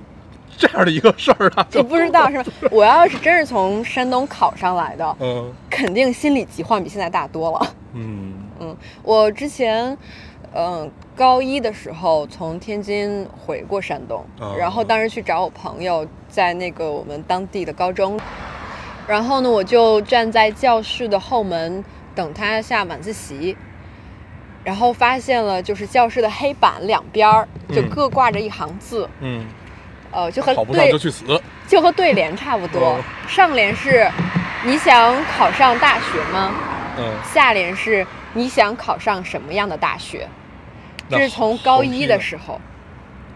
[0.58, 1.68] 这样的一个事儿啊？
[1.72, 2.52] 你不知道是吧？
[2.72, 5.52] 我要是真是从山东考上来的，嗯。
[5.70, 7.68] 肯定心理疾患比现在大多了。
[7.94, 8.34] 嗯。
[8.60, 9.98] 嗯，我之前，
[10.54, 18.20] 嗯、高一的时候从天津回过山东，哦然后当时去找我朋友，在那个我们当地的高中，
[19.08, 23.58] 然后呢，我就站在教室的后门等他下晚自习，
[24.64, 27.90] 然后发现了就是教室的黑板两边儿就嗯。
[27.90, 29.44] 各挂着一行字，嗯，
[30.14, 31.26] 呃，就和考不上对就去死。
[31.68, 32.80] 就和对联差不多。
[32.80, 34.08] 哦上联是
[34.64, 36.52] “你想考上大学吗”，
[37.00, 40.28] 嗯，下联是“你想考上什么样的大学”。
[41.10, 42.60] 这是从高一的时候，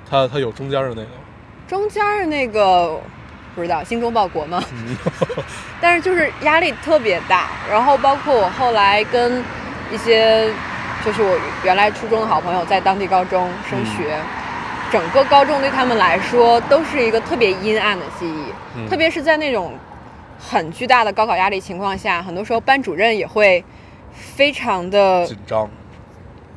[0.09, 1.07] 他他有中间的那个，
[1.67, 2.99] 中间的那个
[3.55, 4.63] 不知道精忠报国吗？
[4.71, 4.95] 嗯
[5.81, 9.43] 但是就是压力特别大，然后包括我后来跟
[9.91, 10.49] 一些
[11.05, 14.25] 就是我原来初中的好朋友在当地高中升学，嗯
[14.91, 19.73] 整个高中对他们来说都是一个特别阴暗的记忆，嗯特别是在那种
[20.39, 23.63] 很巨大的高考压力情况下，很多时候班主任也会
[24.13, 25.69] 非常的紧张。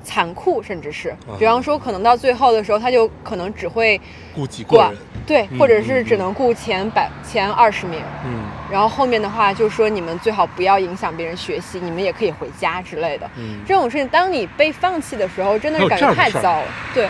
[0.03, 4.01] 残酷，甚至是啊，比方说可能到最后的时候，他就可能只会
[4.35, 8.01] 顾及个人，对，嗯或者是只能顾前百前二十名。
[8.25, 8.40] 嗯
[8.71, 13.29] 然后后面的话就说你们最好不要影响别人学习，你们也可以回家之类的。
[13.37, 16.64] 嗯，这种事情，当你被放弃的时候，真的是感觉太糟了。
[16.95, 17.07] 对，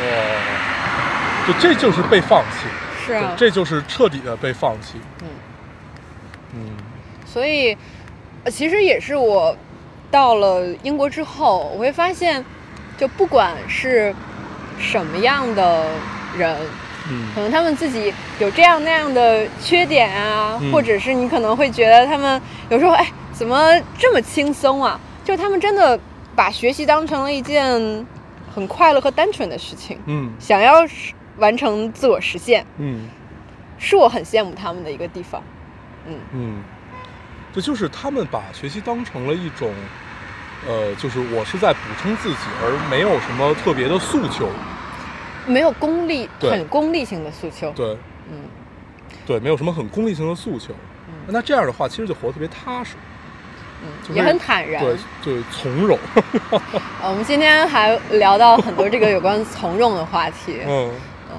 [0.00, 2.66] 哦，就这就是被放弃，
[3.06, 5.00] 是啊，这就是彻底的被放弃。
[5.22, 5.28] 嗯，
[6.54, 6.76] 嗯。
[7.26, 7.76] 所以
[8.44, 9.56] 呃其实也是我
[10.10, 12.44] 到了英国之后，我会发现，
[12.98, 14.14] 就不管是
[14.78, 15.86] 什么样的
[16.36, 16.56] 人，
[17.10, 17.28] 嗯。
[17.34, 20.72] 可能他们自己有这样那样的缺点啊，嗯。
[20.72, 24.98] 或者是你可能会觉得他们有时候哎怎么这么轻松啊？
[25.24, 25.98] 就他们真的
[26.34, 28.04] 把学习当成了一件
[28.54, 30.32] 很快乐和单纯的事情，嗯。
[30.38, 33.08] 想要实完成自我实现，嗯。
[33.78, 35.42] 是我很羡慕他们的一个地方。
[36.06, 36.14] 嗯。
[36.32, 36.62] 嗯，
[37.52, 39.72] 这，就是他们把学习当成了一种，
[40.68, 44.48] 呃，就是我是在补充自己，而没有什么特别的诉求。
[45.46, 47.72] 没有功利，很功利性的诉求。
[47.72, 47.96] 对。
[48.30, 48.44] 嗯。
[49.26, 50.72] 对，没有什么很功利性的诉求。
[51.08, 51.14] 嗯。
[51.28, 52.94] 那这样的话，其实就活得特别踏实，
[53.82, 54.82] 嗯，也很坦然。
[54.82, 55.98] 对，就是从容。
[57.02, 60.58] 呃我们今天还聊到很多这个有关从容的话题。
[60.66, 60.90] 嗯
[61.30, 61.36] 嗯，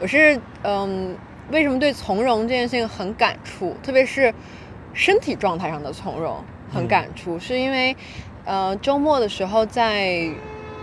[0.00, 1.16] 我是嗯，
[1.50, 4.32] 为什么对从容这件事情很感触，特别是
[4.94, 6.42] 身体状态上的从容
[6.72, 7.96] 很嗯感触，是因为
[8.44, 10.28] 呃周末的时候在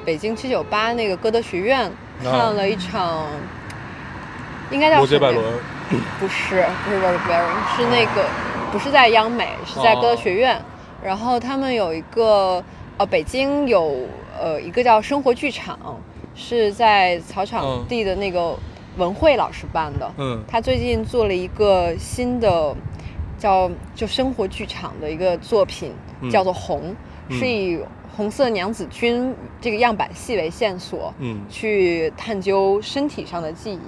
[0.06, 1.92] 北京七九八那个歌德学院
[2.24, 3.26] 看了一场，
[4.72, 5.60] 应该叫罗杰·什么呀拜伦。
[6.20, 8.24] 不是不是 Robert Barry，是那个
[8.72, 10.62] 不是在央美，是在歌德学院。
[11.04, 12.64] 然后他们有一个
[12.98, 14.06] 呃，北京有
[14.38, 15.98] 呃一个叫生活剧场，
[16.36, 17.86] 是在草场嗯。
[17.88, 18.58] 地的那个
[18.98, 20.12] 文慧老师办的。
[20.18, 20.44] 嗯。
[20.48, 22.76] 他最近做了一个新的
[23.38, 26.30] 叫就生活剧场的一个作品，嗯。
[26.30, 26.92] 叫做《红》，
[27.30, 27.38] 嗯。
[27.38, 27.80] 是以
[28.18, 31.42] 红色娘子军这个样板戏为线索，嗯。
[31.50, 33.80] 去探究身体上的记忆。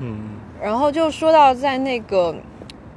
[0.00, 0.30] 嗯。
[0.60, 2.34] 然后就说到在那个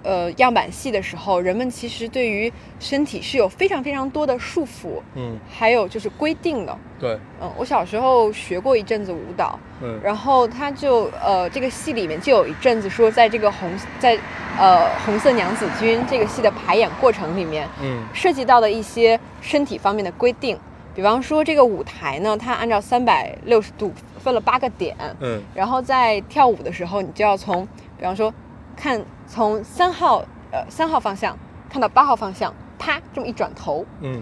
[0.03, 6.77] 呃样板戏的时候，人们其实对于身体是有非常非常多的束缚，嗯，还有就是规定的。
[6.99, 9.99] 对，嗯，我小时候学过一阵子舞蹈，嗯。
[10.03, 14.17] 然后他就呃这个戏里面就有一阵子说，在这个红在
[14.57, 18.03] 呃红色娘子军这个戏的排演过程里面，嗯。
[18.13, 20.57] 涉及到的一些身体方面的规定，
[20.95, 25.41] 比方说这个舞台呢，它按照三百六十度分了八个点，嗯。
[25.53, 28.33] 然后在跳舞的时候，你就要从，比方说，
[28.77, 31.37] 看从三号呃三号方向
[31.69, 34.21] 看到八号方向，啪这么一转头，嗯。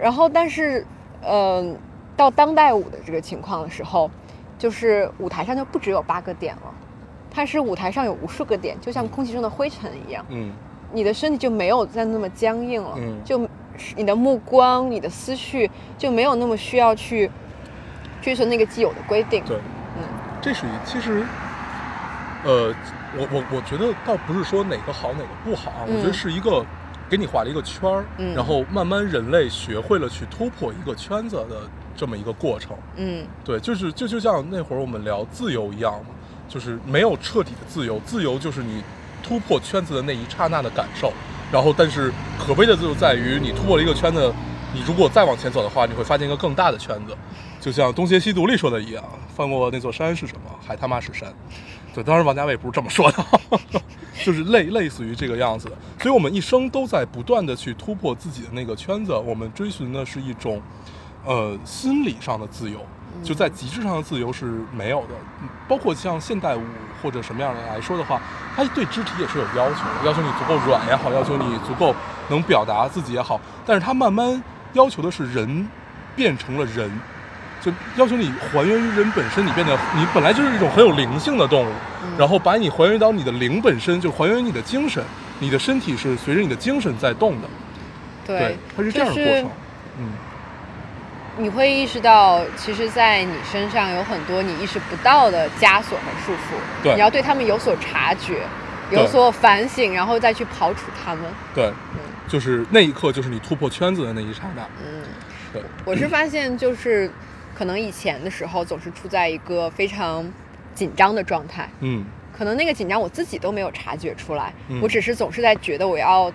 [0.00, 0.86] 然后但是，
[1.22, 1.74] 呃，
[2.16, 4.10] 到当代舞的这个情况的时候，
[4.58, 6.72] 就是舞台上就不只有八个点了，
[7.30, 10.52] 它是舞台上有无数个点，就像空气中的灰尘一样，嗯。
[10.90, 13.46] 你的身体就没有再那么僵硬了，嗯就
[13.94, 17.30] 你的目光、你的思绪就没有那么需要去
[18.22, 19.58] 追随那个既有的规定，对，
[19.96, 20.02] 嗯。
[20.40, 21.26] 这属于其实，
[22.42, 22.74] 呃，
[23.16, 26.64] 我我我觉得倒不是说哪个好哪个不好啊，我觉得嗯是一个
[27.08, 32.76] 给你画了一个圈儿，嗯然后慢慢人类学会了去突破一个圈子的这么一个过程。
[32.96, 36.10] 嗯对，就是就就像那会儿我们聊自由一样嘛，
[36.48, 38.82] 就是没有彻底的自由，自由就是你
[39.22, 41.12] 突破圈子的那一刹那的感受。
[41.50, 44.30] 然后，但是可悲的就在于你突破了一个圈子，
[44.74, 47.16] 你如果再往前走的话，你会发现一个更大的圈子，
[47.58, 49.02] 就像东邪西毒里说的一样，
[49.34, 50.50] 翻过那座山是什么？
[50.60, 51.32] 还他妈是山。
[51.98, 53.24] 对，当然王家卫不是这么说的，
[54.24, 55.68] 就是类类似于这个样子。
[55.98, 60.62] 所以我们一生都在不断的去突破自己的那个圈子，我们追寻的是一种，
[61.24, 62.78] 呃，心理上的自由。
[63.24, 66.62] 就在极致上的自由是没有的，嗯包括像现代舞
[67.02, 68.22] 或者什么样的来说的话，
[68.54, 71.92] 它对肢体也是有要求的，要求你足够软也好，要求你足够
[72.28, 74.40] 能表达自己也好，但是它慢慢
[74.74, 75.66] 要求的是人
[76.14, 76.88] 变成了人，
[77.70, 81.72] 就要求你还原于人本身，你变得你本来就是一种很有灵性的动物，
[82.18, 85.02] 然后把你还原到你的灵本身，就还原你的精神，
[85.38, 87.48] 你的身体是随着你的精神在动的，
[88.26, 89.50] 对，它是这样的过就是程，
[89.98, 90.12] 嗯。
[91.40, 98.42] 你会意识到，其实，在你身上有很多你意识不到的枷锁和束缚，对你要对他们有所察觉，
[98.90, 101.22] 有所反省，然后再去刨除他们。
[101.54, 101.72] 对，
[102.26, 104.62] 就是那一刻，就是你突破圈子的那一刹那。
[104.84, 105.04] 嗯，
[105.52, 107.08] 对，我是发现，就是
[107.58, 110.24] 可能以前的时候总是处在一个非常
[110.74, 112.04] 紧张的状态，嗯。
[112.32, 114.80] 可能那个紧张我自己都没有察觉出来，嗯。
[114.80, 116.32] 我只是总是在觉得我要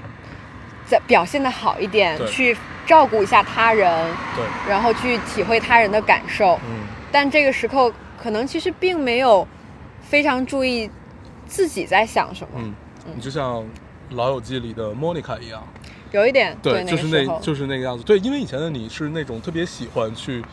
[0.86, 3.90] 在表现的好一点，去照顾一下他人，
[4.36, 6.60] 对，然后去体会他人的感受。
[6.70, 6.86] 嗯。
[7.10, 7.90] 但这个时候
[8.22, 9.48] 可能其实并没有
[10.02, 10.90] 非常注意
[11.48, 12.74] 自己在想什么，嗯，
[13.16, 13.62] 你就像
[14.10, 15.66] 《老友记》里的莫妮卡一样，
[16.12, 18.04] 有一点对，那就是那就是那个样子。
[18.04, 20.44] 对，因为以前的你是那种特别喜欢去，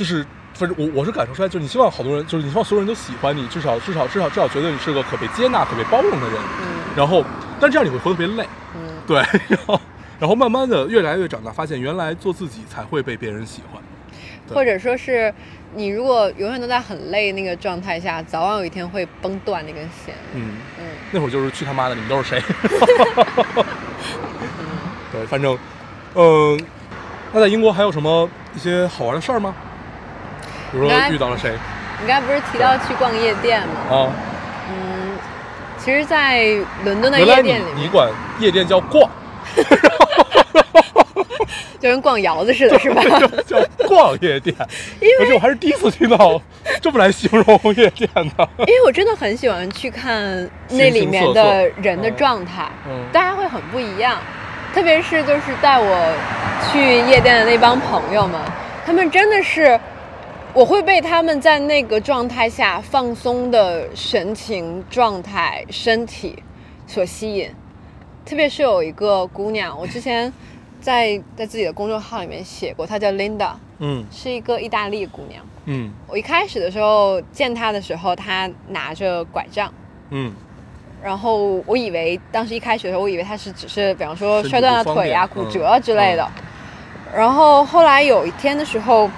[0.00, 6.38] 就是反正我我是感受出来，就是你希望好多人，就是你希望所有人都喜欢你，至少至少至少至少觉得你是个可被接纳、可被包容的人。
[6.38, 7.22] 嗯然后，
[7.60, 8.48] 但这样你会活得特别累。
[8.74, 9.78] 嗯，对，然后
[10.18, 13.82] 然后慢慢的越来越长大，发现原来做自己才会被别人喜欢。
[14.48, 15.32] 或者说是
[15.74, 20.14] 你如果永远都在很累那个状态下，早晚有一天会崩断那根弦。
[20.34, 22.40] 嗯，嗯那会儿就是去他妈的，你们都是谁？
[25.12, 25.56] 对，反正，
[26.14, 26.58] 嗯、
[27.32, 29.54] 那在英国还有什么一些好玩的事儿吗？
[30.72, 31.52] 比如说遇到了谁
[32.00, 33.66] 你刚才不是提到去逛夜店吗？
[33.90, 34.08] 啊？
[34.70, 35.18] 嗯，
[35.78, 36.44] 其实，在
[36.84, 39.10] 伦敦的夜店里面，你管夜店叫逛，
[41.80, 43.02] 就跟逛窑子似的，是吧？
[43.46, 44.54] 叫逛夜店，
[45.20, 46.40] 而且我还是第一次听到
[46.80, 48.48] 这么来形容夜店的。
[48.58, 54.16] 因为我真的很喜欢去看那里面的人的状态，嗯大家会很不一样。
[54.72, 56.14] 特别是就是带我
[56.70, 56.78] 去
[57.10, 58.40] 夜店的那帮朋友们，
[58.86, 59.78] 他们真的是，
[60.52, 66.42] 我会被他们在那个状态下放松的神情、状态、身体
[66.88, 67.48] 所吸引。
[68.24, 70.32] 特别是有一个姑娘，我之前
[70.80, 75.44] 在在自己的公众号里面写过，她叫 Linda，嗯是一个意大利姑娘。
[75.66, 79.72] 嗯我一开始的时候见她的时候，她拿着拐杖，
[80.10, 80.32] 嗯
[81.00, 86.28] 然后我以为当时一开始的时候，我以为她是只是比方说摔断了腿啊、骨折之类的。
[87.14, 89.08] 然后后来有一天的时候，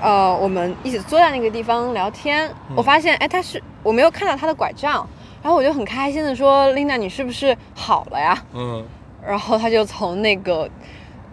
[0.00, 5.06] 呃，我们一起坐在那个地方聊天，嗯我发现哎，他是我没有看到他的拐杖，
[5.42, 8.84] 然后我就很开心的说：“Linda，你是不是好了呀？”嗯
[9.26, 10.68] 然后他就从那个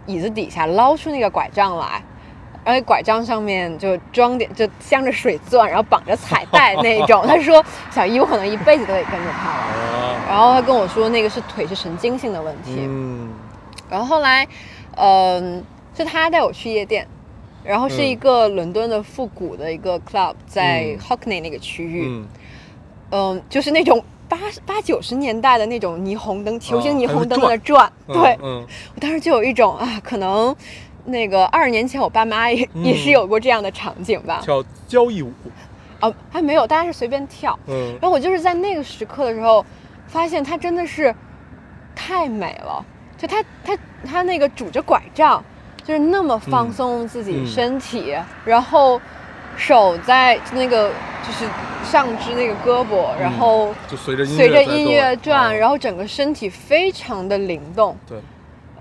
[0.05, 2.03] 椅子底下捞出那个拐杖来，
[2.65, 7.23] 而且拐杖上面就装点就镶着水钻，然后绑着彩带那种。
[7.27, 9.61] 他说小姨，我可能一辈子都得跟着他了。
[9.61, 12.75] 啊然后他跟我说那个是腿是神经性的问题。
[12.81, 13.29] 嗯
[13.89, 14.45] 然后后来，
[14.97, 15.63] 嗯、
[15.95, 17.07] 是他带我去夜店。
[17.67, 22.27] 然后是一个伦敦的复古的一个 club，在嗯 Hockney 那个区域，嗯。
[23.09, 28.65] 嗯，就是那种八八九十年代的那种霓虹灯、球形啊霓虹灯还会的转，对，嗯。
[28.95, 30.55] 我当时就有一种啊，可能
[31.05, 32.83] 那个二十年前我爸妈也、嗯。
[32.83, 34.41] 也是有过这样的场景吧。
[34.43, 35.31] 跳交谊舞，
[36.01, 37.57] 哦，还没有，大家是随便跳。
[37.67, 37.91] 嗯。
[38.01, 39.65] 然后我就是在那个时刻的时候，
[40.07, 41.13] 发现她真的是
[41.95, 42.85] 太美了。
[43.17, 45.43] 就她她她那个拄着拐杖，
[45.87, 48.99] 就是那么放松自己嗯身体，然后
[49.55, 50.91] 手在那个
[51.25, 51.45] 就是
[51.89, 55.57] 上肢那个胳膊，然后就随着音乐随着音乐转，嗯。
[55.57, 57.95] 然后整个身体非常的灵动。
[58.05, 58.19] 对，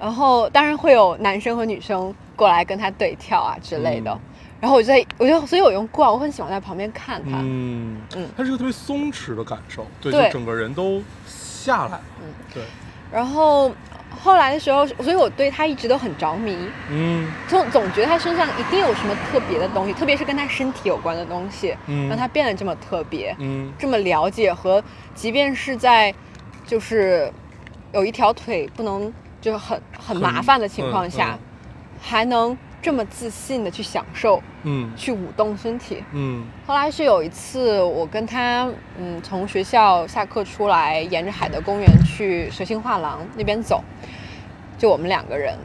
[0.00, 4.10] 然后当然会有男生和女生过来跟他对跳啊之类的。
[4.10, 4.20] 嗯。
[4.58, 7.38] 然后我就在，我就所以我用逛，我很喜欢在旁边看他。
[7.40, 7.98] 嗯。
[8.16, 8.28] 嗯。
[8.36, 10.24] 它是个特别松弛的感受，对，对。
[10.24, 12.34] 就整个人都下来了，嗯。
[12.52, 12.64] 对，
[13.12, 13.70] 然后
[14.16, 16.56] 后来的时候，所以我对他一直都很着迷，
[16.90, 17.30] 嗯。
[17.46, 22.08] 总总觉得他身上一定有什么特别的东西，特别是跟他身体有关的东西，嗯。
[22.08, 23.72] 让他变得这么特别，嗯。
[23.78, 24.82] 这么了解和，
[25.14, 26.12] 即便是在
[26.66, 27.32] 就是
[27.92, 31.38] 有一条腿不能就是很很麻烦的情况下，嗯。
[32.00, 32.56] 还能
[32.86, 34.40] 这么自信的去享受。
[34.62, 36.04] 嗯去舞动身体。
[36.12, 43.82] 嗯后来是有一次，我跟他，嗯，从学校下课出来，沿着海德公园去蛇形画廊那边走，
[44.78, 45.58] 就我们两个人。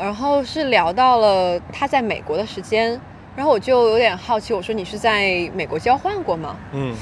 [0.00, 3.00] 然后是聊到了他在美国的时间，
[3.34, 6.54] 然后我就有点好奇，我说你是在美国交换过吗？
[6.72, 6.94] 嗯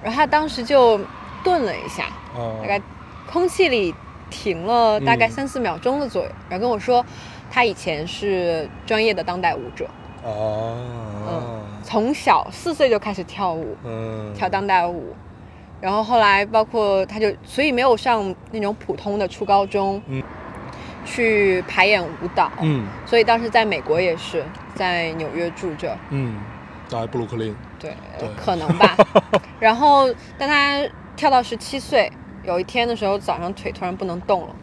[0.00, 1.00] 然后他当时就
[1.42, 2.04] 顿了一下，
[2.36, 2.80] 哦，大概
[3.28, 3.92] 空气里
[4.30, 7.04] 停了大概嗯三四秒钟的左右，然后跟我说
[7.54, 9.88] 他以前是专业的当代舞者，
[10.24, 10.74] 啊，
[11.84, 15.14] 从小四岁就开始跳舞，嗯，跳当代舞，
[15.80, 20.20] 然后后来包括他就所以没有上那种普通的初高中，嗯。
[21.06, 22.88] 去排演舞蹈，嗯。
[23.06, 24.42] 所以当时在美国也是
[24.74, 26.40] 在纽约住着，嗯，
[26.88, 28.28] 在布鲁克林，对，对。
[28.36, 28.96] 可能吧。
[29.60, 30.82] 然后当他
[31.14, 32.10] 跳到十七岁，
[32.42, 34.56] 有一天的时候早上腿突然不能动了，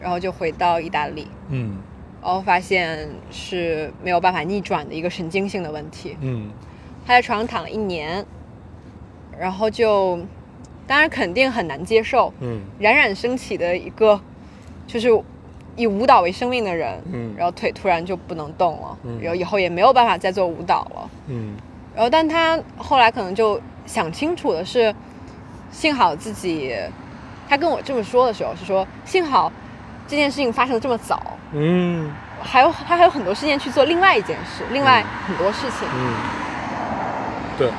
[0.00, 1.76] 然后就回到意大利，嗯
[2.22, 6.16] 然后发现是没有办法逆转的一个神经性的问题。
[6.20, 6.50] 嗯
[7.06, 8.24] 他在床上躺了一年，
[9.38, 10.18] 然后就
[10.86, 14.20] 当然肯定很难接受，嗯冉冉升起的一个
[14.86, 15.08] 就是
[15.76, 21.10] 以舞蹈为生命的人，嗯然后腿突然就不能动了，嗯然后以后也没有办法再做舞蹈了。
[21.28, 21.54] 嗯
[21.94, 24.94] 然后，但他后来可能就想清楚的是，
[25.70, 26.74] 幸好自己，
[27.48, 29.50] 他跟我这么说的时候是说，幸好
[30.06, 32.12] 这件事情发生的这么早，嗯。
[32.42, 35.88] 还有他还有很多时间去做另外一件事，另外很多事情。
[35.92, 36.14] 嗯，
[37.58, 37.70] 对，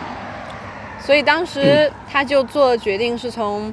[0.99, 3.71] 所以当时他就做的决定是从，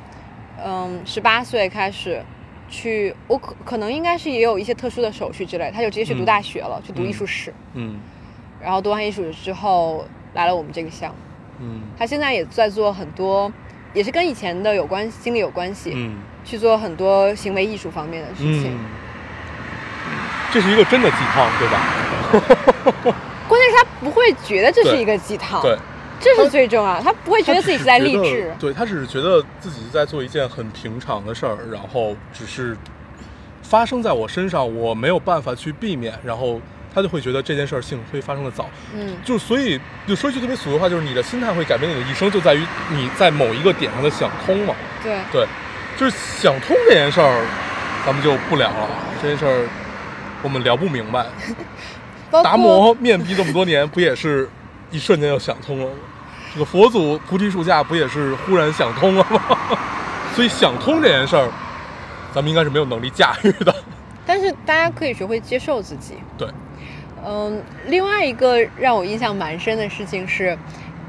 [0.64, 2.22] 嗯，十八岁开始
[2.68, 6.24] 去，我可可能应该是也有一些特殊的手续之类，他就直接去读嗯。
[6.24, 7.98] 大学了，去读嗯艺术史，嗯。
[8.61, 11.16] 然后读完艺术史之后来了我们这个项目。
[11.61, 11.80] 嗯。
[11.98, 13.50] 他现在也在做很多，
[13.94, 18.72] 也是跟以前的有关经历有关系，嗯去做很多行为艺术方面的事情。
[18.72, 18.80] 嗯，
[20.53, 23.14] 这是一个真的鸡汤，对吧？
[23.49, 25.76] 关键是他不会觉得这是一个鸡汤，对，
[26.20, 28.55] 这是最重要的，他不会觉得自己是在励志。
[28.59, 32.76] 对他只是觉得自己在做一件很平常的事儿，然后只是
[33.62, 36.61] 发生在我身上，我没有办法去避免，然后
[36.95, 44.74] 他就会觉得这件事儿幸亏发生的早，嗯，就所以就说一句特别俗的话，就是你的心态会改变你的一生，就在于你在某一个点上的想通嘛。
[45.03, 45.47] 对，对，
[45.97, 47.45] 就是想通这件事儿，
[48.05, 48.88] 咱们就不聊了。
[49.22, 49.66] 这件事儿
[50.42, 51.24] 我们聊不明白。
[52.42, 54.49] 达摩面壁这么多年，不也是
[54.90, 55.92] 一瞬间就想通了吗？
[56.53, 59.59] 这个佛祖菩提树下不也是忽然想通了吗？
[60.34, 61.49] 所以想通这件事儿，
[62.34, 63.74] 咱们应该是没有能力驾驭的。
[64.26, 66.14] 但是大家可以学会接受自己。
[66.36, 66.49] 对，
[67.24, 70.59] 嗯，另外一个让我印象蛮深的事情是，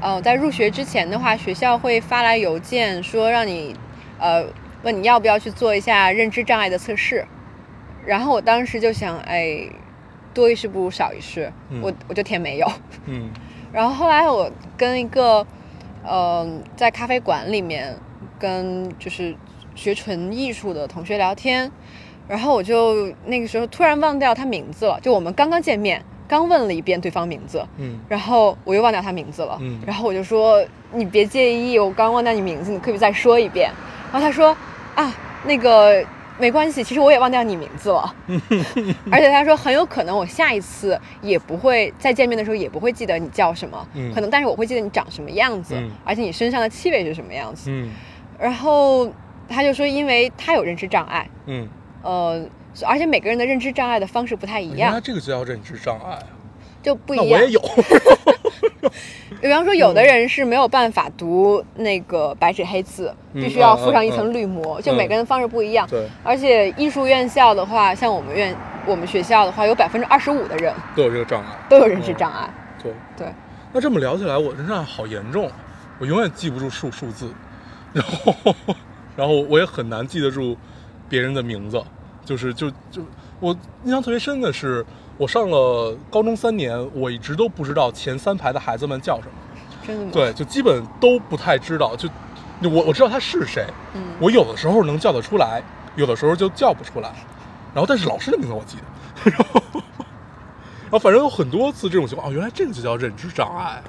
[0.00, 3.74] 呃，在入学之前的话，学校会发来邮件说让你，
[4.20, 4.44] 呃，
[4.86, 7.26] 问你要不要去做一下认知障碍的测试。
[8.06, 9.68] 然后我当时就想，哎，
[10.32, 11.80] 多一事不如少一事，嗯。
[11.82, 12.72] 我我就填没有。
[13.06, 13.28] 嗯。
[13.74, 15.44] 然后后来我跟一个，
[16.04, 17.96] 呃，在咖啡馆里面
[18.38, 19.34] 跟就是
[19.74, 21.68] 学纯艺术的同学聊天，
[22.28, 27.98] 然后我就那个时候突然忘掉他名字了，就我们刚刚见面，刚问了一遍对方名字，嗯。
[28.08, 29.80] 然后我又忘掉他名字了，嗯。
[29.84, 33.68] 然后我就说你别介意，我刚忘掉你名字，你可不可以再说一遍？
[34.12, 34.56] 然后他说
[34.96, 36.04] 啊，那个
[36.38, 38.14] 没关系，其实我也忘掉你名字了，
[39.12, 47.70] 而且他说很有可能我下一次也不会再见面的时候也不会记得你叫什么，嗯可能但是我会记得你长什么样子，嗯而且你身上的气味是什么样子。
[47.70, 47.90] 嗯
[48.38, 49.10] 然后
[49.48, 51.66] 他就说，因为他有认知障碍，嗯，
[52.02, 52.44] 呃，
[52.84, 56.22] 而且每个人的认知障碍的方式不太一样那，这个就叫认知障碍啊。
[56.82, 57.26] 就不一样。
[57.26, 57.60] 那我也有。
[59.40, 65.86] 比方说，有的人是没有办法读那个白纸黑字，嗯必须要附上一嗯层绿膜，嗯就每个人的方式不一样。
[65.88, 68.54] 对，而且艺术院校的话，像我们院
[68.86, 71.48] 我们学校的话，有百分之二十五的人都有这个障碍。
[71.68, 72.48] 都有认知障碍。
[72.82, 73.26] 对，对，
[73.72, 75.50] 那这么聊起来，我认知障碍好严重，
[75.98, 77.32] 我永远记不住数数字，
[77.92, 78.54] 然后
[79.16, 80.56] 然后我也很难记得住
[81.08, 81.82] 别人的名字，
[82.24, 83.02] 就是就就
[83.40, 84.84] 我印象特别深的是，
[85.18, 89.32] 我上了高中三年，我一直都不知道前三排的孩子们叫什么，
[89.86, 90.10] 真的吗？
[90.12, 92.08] 对，就基本都不太知道，就
[92.70, 95.62] 我我知道他是谁，嗯，我有的时候能叫得出来，
[95.94, 97.12] 有的时候就叫不出来。
[97.74, 99.30] 然后，但是老师的名字我记得。
[99.30, 103.82] 然后，然后反正有很多次这种情况，哦，原来这个就叫认知障碍啊！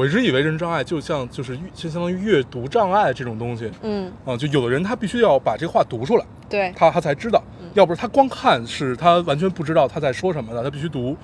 [0.00, 7.42] 我一直以为认知障碍就像就是就相当于阅读障碍这种东西嗯，啊、就有的人他必须要把这话读出来，对，他他才知道，
[7.74, 11.14] 要不是他光看是他完全不知道他在说什么的，他必须读。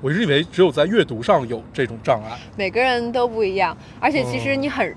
[0.00, 4.94] 我一直以为只有在阅读上有这种障碍，每个人都不一样，而且其实哦你很，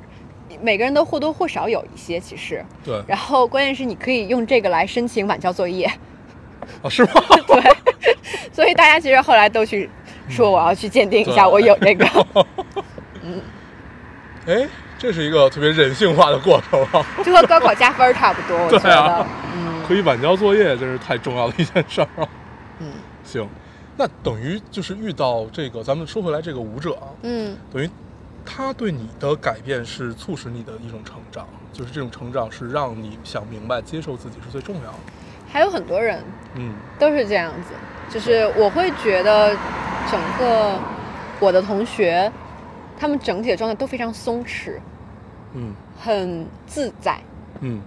[0.62, 2.64] 每个人都或多或少有一些其实。
[2.84, 5.92] 对然后关键是你可以用这个来申请晚交作业，
[6.84, 7.12] 啊，是吗？
[7.48, 8.14] 对，
[8.54, 9.90] 所以大家其实后来都去
[10.30, 12.06] 说我要去鉴定一下，我有这个。
[14.46, 14.68] 哎，
[14.98, 17.06] 这是一个特别人性化的过程啊！
[17.24, 19.26] 就和高考加分儿差不多，我觉 对啊得。
[19.56, 22.30] 嗯，可以晚交作业，真是太重要的一件事儿了。
[22.80, 22.92] 嗯
[23.24, 23.48] 行，
[23.98, 27.90] 那等于就是遇到这个，咱们说回来这个舞者啊，嗯，等于
[28.46, 34.98] 他对你的改变是促使你的一种成长，就是这种成长是让你想明白、接受自己是最重要的。
[35.52, 36.24] 还有很多人
[36.56, 37.74] 嗯都是这样子，
[38.10, 39.54] 就是我会觉得
[40.10, 40.80] 整个
[41.42, 42.32] 我的同学，
[43.00, 44.80] 他们整体的状态都非常松弛，
[45.54, 47.20] 嗯很自在，
[47.62, 47.80] 嗯，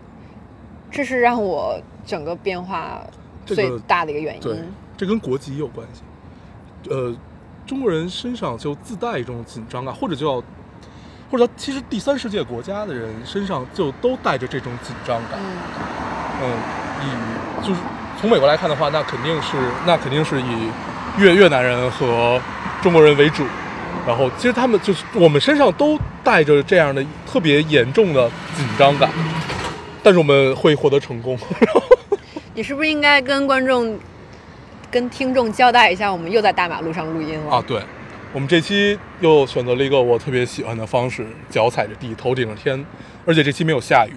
[0.90, 3.02] 这是让我整个变化
[3.44, 4.40] 最大的一个原因。
[4.40, 4.56] 对，
[4.96, 6.02] 这跟国籍有关系。
[6.88, 7.14] 呃，
[7.66, 10.42] 中国人身上就自带一种紧张感，或者就要，
[11.30, 15.38] 或者其实第三世界国家的人身上就都带着这种紧张感。
[15.38, 15.58] 嗯
[16.42, 16.50] 嗯，
[17.02, 17.80] 以就是
[18.20, 19.56] 从美国来看的话，那肯定是
[19.86, 20.70] 那肯定是以
[21.18, 22.40] 越越南人和
[22.80, 23.44] 中国人为主。
[24.06, 29.10] 然后其实他们就是我们身上都带着这样的特别严重的紧张感，
[30.02, 31.38] 但是我们会获得成功。
[32.54, 33.98] 你是不是应该跟观众、
[34.90, 37.64] 跟听众交代一下，我们又在大马路上录音了啊，？
[37.66, 37.80] 对，
[38.32, 42.84] 我们这期又选择了一个我特别喜欢的方式，脚踩着地，头顶着天，
[43.24, 44.12] 而且这期没有下雨，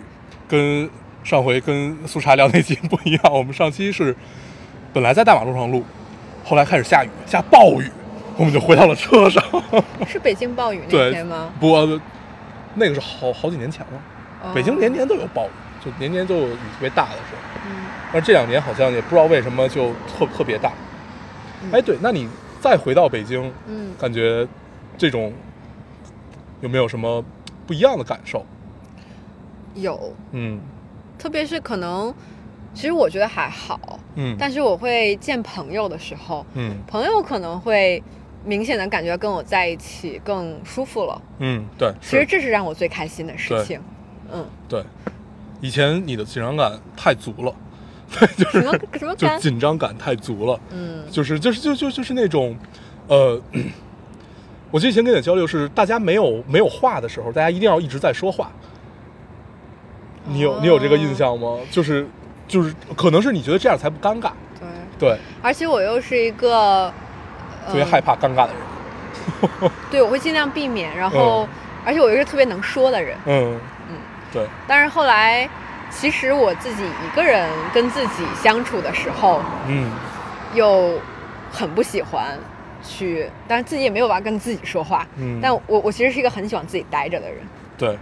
[0.48, 0.90] 跟
[1.24, 3.22] 上回跟苏茶聊那期不一样。
[3.32, 4.16] 我们上期是
[4.92, 5.86] 本来在大马路上录，
[6.44, 7.90] 后来开始下雨，下暴雨，
[8.38, 9.44] 我们就回到了车上。
[10.08, 11.76] 是北京暴雨那天吗？，不
[12.76, 14.02] 那个是好好几年前了，
[14.44, 15.50] 哦北京年年都有暴雨，
[15.84, 17.38] 就年年都有雨特别大的时候。
[17.66, 17.72] 嗯
[18.12, 20.72] 但是这两年好像也不知道为什么就特特别大。
[21.72, 22.28] 哎，对，那你
[22.62, 24.48] 再回到北京，嗯，感觉
[25.00, 25.34] 这种
[26.62, 27.24] 有没有什么
[27.66, 28.46] 不一样的感受？
[29.74, 30.60] 有，嗯
[31.18, 32.14] 特别是可能，
[32.76, 38.04] 其实我觉得还好，嗯，但是我会见朋友的时候，嗯朋友可能会
[38.46, 41.22] 明显的感觉跟我在一起更舒服了。
[41.40, 43.82] 嗯，对，其实这是让我最开心的事对情。
[44.32, 44.84] 嗯，对，
[45.62, 47.54] 以前你的紧张感太足了，
[48.12, 49.40] 对， 就是什么什么就感？
[49.40, 52.56] 紧张感太足了，嗯就是就是就就就是那种，
[53.08, 53.40] 呃，
[54.72, 58.52] 我记得以前跟你的交流是，大家没有没有话的时候，大家一定要一直在说话。
[60.26, 61.60] 你有你有这个印象吗？
[61.70, 62.08] 就是
[62.48, 64.32] 就是，可能是你觉得这样才不尴尬，
[64.98, 66.92] 对，对，而且我又是一个
[67.68, 68.62] 特别害怕尴尬的人。
[69.62, 70.96] 嗯 对，我会尽量避免。
[70.96, 71.48] 然后，
[71.86, 73.18] 而且我又是特别能说的人。
[73.26, 73.60] 嗯
[73.90, 73.96] 嗯，
[74.32, 75.48] 对，但是后来，
[75.90, 79.90] 其实我自己一个人跟自己相处的时候，嗯
[80.54, 81.00] 又
[81.52, 82.38] 很不喜欢
[82.84, 85.06] 去，但是自己也没有办法跟自己说话。
[85.18, 87.38] 嗯，但我我其实是一个很喜欢自己待着的人。
[87.78, 87.98] 对，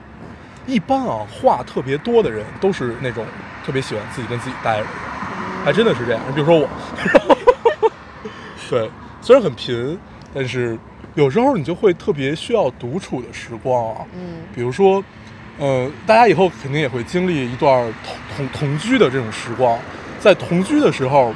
[0.66, 3.26] 一般啊，话特别多的人都是那种
[3.66, 6.22] 特别喜欢自己跟自己待着的人，还真的是这样。
[6.28, 6.68] 你比如说我，
[8.70, 8.90] 对，
[9.22, 9.98] 虽然很贫，
[10.34, 10.78] 但是
[11.16, 14.02] 有时候你就会特别需要独处的时光啊。
[14.16, 15.04] 嗯比如说，
[15.60, 19.78] 呃，大家以后肯定也会经历一段同同同居的这种时光，
[20.20, 21.34] 在同居的时候，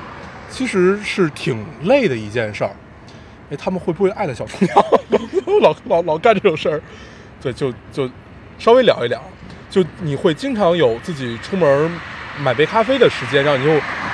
[0.49, 2.71] 其实是挺累的一件事儿。
[3.51, 4.75] 哎，他们会不会爱的小厨娘
[5.61, 6.81] 老老老干这种事儿？
[7.41, 8.09] 对，就就
[8.57, 9.21] 稍微聊一聊，
[9.69, 11.91] 就你会经常有自己出门
[12.41, 13.71] 买杯咖啡的时间，让你就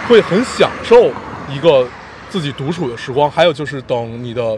[0.07, 1.11] 会很享受
[1.49, 1.88] 一个
[2.32, 3.29] 自己独处的时光。
[3.29, 4.57] 还有就是等你的，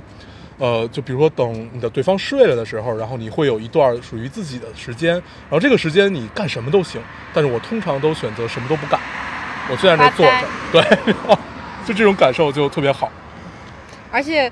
[0.59, 7.01] 呃，就比如说等你的对方睡了的时候，然后你会有一段属于自己的时间，然后这个时间你干什么都行，
[7.33, 8.99] 但是我通常都选择什么都不干，
[9.69, 11.13] 我就在那儿坐着，对，
[11.85, 13.11] 就这种感受就特别好。
[14.11, 14.49] 而且，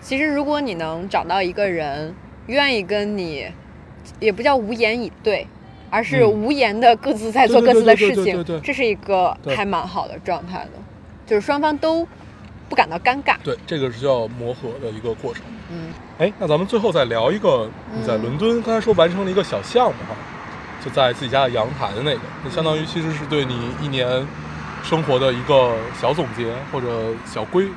[0.00, 2.14] 其实如果你能找到一个人
[2.46, 3.46] 愿意跟你，
[4.18, 5.46] 也不叫无言以对，
[5.90, 10.70] 而是嗯无言的各自在做各自的事情这是一个还蛮好的状态的，
[11.26, 12.08] 就是双方都
[12.72, 13.36] 不感到尴尬。
[13.44, 15.42] 对，这个是叫磨合的一个过程。
[15.70, 20.16] 嗯哎，那咱们最后再聊一个你在伦敦刚才说完成了一个小项目哈，
[20.82, 24.26] 就在自己家的阳台的那个，那相当于其实是对你一年
[24.82, 27.68] 生活的一个小总结或者小规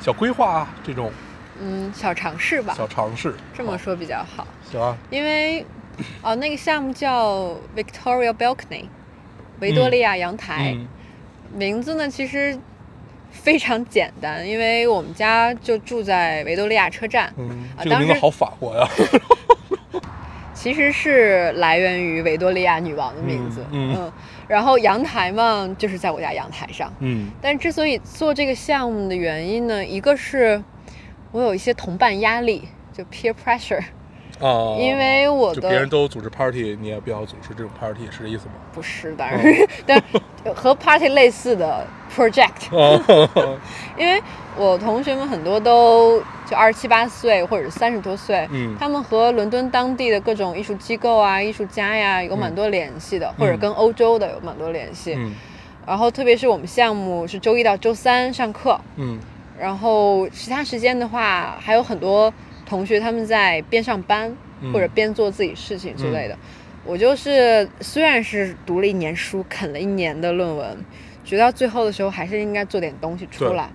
[0.00, 1.10] 小规划这种
[1.60, 3.34] 嗯，小尝试吧，小尝试。
[3.52, 4.46] 这么说比较好。
[4.70, 5.66] 行啊，因为
[6.22, 8.84] 哦，那个项目叫 Victoria Balcony，
[9.58, 10.72] 维多利亚阳台。
[10.76, 10.86] 嗯
[11.56, 12.58] 名字呢其实
[13.34, 18.88] 非常简单，因为我们家就住在维多利亚车站，嗯，这个名字好法国呀。
[20.54, 23.62] 其实是来源于维多利亚女王的名字。
[23.70, 24.12] 嗯嗯
[24.46, 26.90] 然后阳台嘛，就是在我家阳台上。
[27.00, 30.62] 嗯但之所以做这个项目的原因呢，一个是
[31.32, 32.62] 我有一些同伴压力，
[32.92, 33.82] 就 peer pressure，
[34.40, 38.52] 啊，因为我就的别人都组织 party，你也不要组织这种 party，是这意思吗？
[38.72, 39.40] 不是，当然，
[39.86, 40.02] 但
[40.54, 43.00] 和 party 类似的 project，啊，
[43.96, 44.20] 因为
[44.56, 55.14] 我同学们很多都就二十七八岁或者三十多岁，嗯他们和伦敦当地的各种艺术机构啊、艺术家呀有蛮多联系的，或者跟欧洲的有蛮多联系。
[55.16, 55.34] 嗯
[55.86, 59.20] 然后特别是我们项目是周一到周三上课，嗯
[59.60, 62.32] 然后其他时间的话，还有很多
[62.74, 66.36] 同学他们在边上班、嗯或者边做自己事情之类的。
[66.84, 70.76] 我就是虽然是读了一年书，啃了一年的论文，
[71.24, 73.70] 觉得到最后的时候还是应该做点东西出来，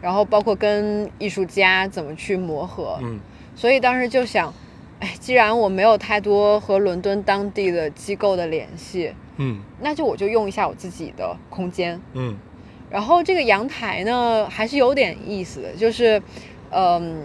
[0.00, 2.98] 然后包括跟艺术家怎么去磨合。
[3.02, 3.20] 嗯
[3.54, 4.54] 所以当时就想，
[5.00, 12.00] 哎，既然我没有太多和伦敦当地的机构的联系，嗯那就我就用一下我自己的空间。
[12.14, 12.34] 嗯
[12.88, 16.22] 然后这个阳台呢，还是有点意思的，就是，
[16.70, 17.22] 嗯，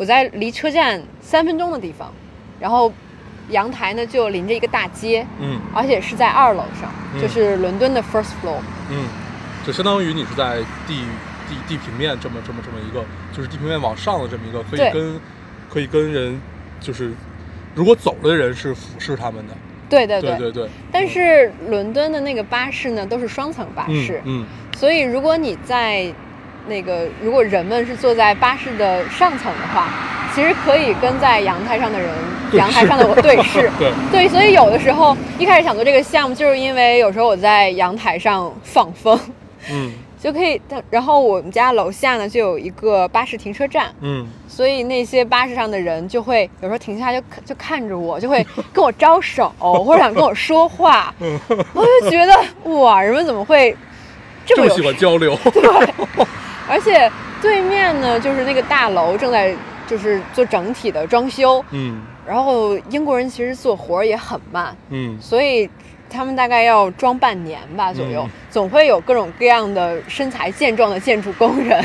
[0.00, 2.10] 我在离车站三分钟的地方，
[2.58, 2.90] 然后
[3.50, 5.60] 阳台呢就临着一个大街，嗯。
[5.74, 7.20] 而且是在二楼上，嗯。
[7.20, 8.56] 就是伦敦的 first floor。
[8.88, 9.04] 嗯，
[9.62, 11.04] 就相当于你是在地
[11.46, 13.04] 地地平面这么这么这么一个，
[13.36, 15.20] 就是地平面往上的这么一个，可以跟
[15.68, 16.40] 可以跟人
[16.80, 17.12] 就是，
[17.74, 19.54] 如果走的人是俯视他们的，
[19.90, 20.38] 对对对。
[20.38, 20.70] 对对。
[20.90, 24.46] 但是伦敦的那个巴士呢，都是双层巴士，嗯。
[24.74, 26.10] 所以如果你在
[26.70, 29.88] 那个，如果人们是坐在巴士的上层的话，
[30.34, 32.08] 其实可以跟在阳台上的人，
[32.52, 33.70] 阳台上的我对 视。
[33.78, 33.92] 对。
[34.10, 39.20] 对，所以有的时候一开始想做这个项目，就是因为有时候我在阳台上放风，
[39.70, 39.92] 嗯。
[40.20, 40.60] 就可以。
[40.90, 44.26] 然后我们家楼下呢就有一个巴士停车站，嗯。
[44.46, 51.14] 所以那些巴士上的人就会有时候停下来就看就看着我，就会跟我招手，或者想跟我说话。
[51.20, 51.40] 嗯，
[51.72, 52.38] 我就觉得
[52.70, 53.74] 哇，人们怎么会
[54.44, 55.34] 这么有这么喜欢交流，
[56.70, 57.10] 而且
[57.42, 59.54] 对面呢，就是那个大楼正在
[59.88, 62.00] 就是做整体的装修，嗯。
[62.26, 65.20] 然后英国人其实做活儿也很慢，嗯。
[65.20, 65.68] 所以
[66.08, 68.30] 他们大概要装半年吧左右，嗯。
[68.50, 71.84] 总会有各种各样的身材健壮的建筑工人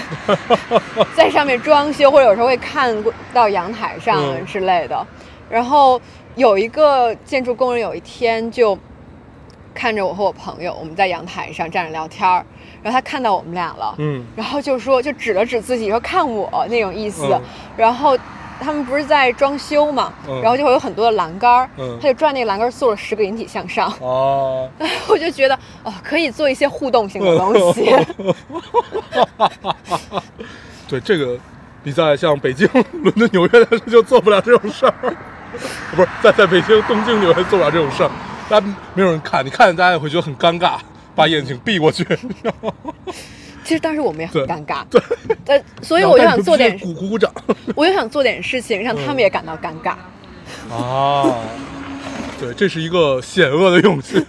[1.18, 2.96] 在上面装修，或者有时候会看
[3.34, 4.46] 到阳台上嗯。
[4.46, 5.06] 之类的。
[5.50, 6.00] 然后
[6.36, 8.78] 有一个建筑工人有一天就
[9.76, 12.44] 看着我和我朋友，我们在阳台上站着聊天儿，
[12.82, 14.26] 然后他看到我们俩了，嗯。
[14.36, 17.42] 然后就说就指了指自己说看我那种意思，嗯。
[17.76, 18.18] 然后
[18.60, 20.42] 他们不是在装修嘛，嗯。
[20.42, 21.98] 然后就会有很多的栏杆儿，嗯。
[22.02, 24.70] 他就转那个栏杆儿做了十个引体向上，哦，
[25.10, 27.86] 我就觉得哦可以做一些互动性的东西，
[30.88, 31.38] 对这个，
[31.84, 32.68] 你在像北京、
[33.04, 34.94] 伦敦、纽约的时候就做不了这种事儿，
[35.96, 38.12] 不是在在北京、东京、纽约做不了这种事儿，
[38.50, 40.78] 大家没有人看，你看大家也会觉得很尴尬，
[41.16, 42.06] 把眼睛避过去，
[43.64, 44.84] 其实当时我们也很尴尬，
[45.44, 47.32] 对，所以我就想做点，鼓鼓鼓掌。
[47.76, 49.96] 我就想做点事情让他们也感到尴尬。
[50.72, 51.40] 啊，
[52.40, 54.24] 对，这是一个险恶的勇气，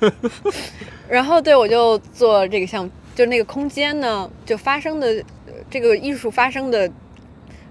[1.09, 5.09] 然后对我就做这个项目，就那个空间呢，就发生的
[5.47, 6.91] 呃这个艺术发生的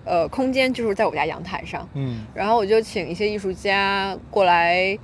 [0.04, 2.24] 呃空间就是在我家阳台上，嗯。
[2.36, 4.96] 然后我就请一些艺术家过来，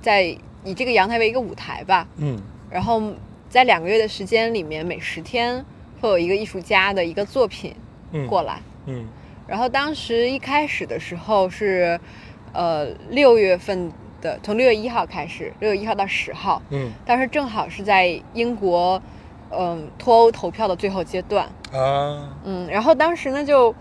[0.00, 2.40] 在以这个阳台为一个舞台吧，嗯。
[2.70, 3.02] 然后
[3.48, 5.64] 在两个月的时间里面，每十天
[6.00, 7.74] 会有一个艺术家的一个作品
[8.12, 8.60] 嗯，过来。
[8.86, 9.06] 嗯。
[9.46, 11.98] 然后当时一开始的时候是，
[12.52, 13.90] 呃，六月份
[14.20, 16.92] 的，从六月一号开始，六月一号到十号，嗯。
[17.04, 19.02] 当时正好是在英国，
[19.50, 23.74] 嗯、脱欧投票的最后阶段，啊，嗯，然后当时呢就，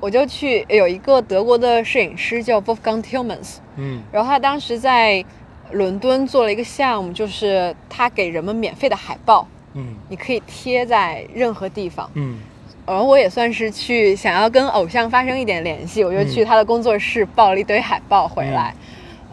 [0.00, 4.02] 我就去有一个德国的摄影师叫 Wolfgang Tillmans，嗯。
[4.12, 5.24] 然后他当时在
[5.72, 9.94] 伦敦做了一个项目，就是他给人们免费的海报，嗯。
[10.08, 12.10] 你可以贴在任何地方。
[12.14, 12.38] 嗯。
[12.86, 18.74] 然后我也算是去想要跟偶像发生一点联系，我就去他的工作室抱了一堆海报回来，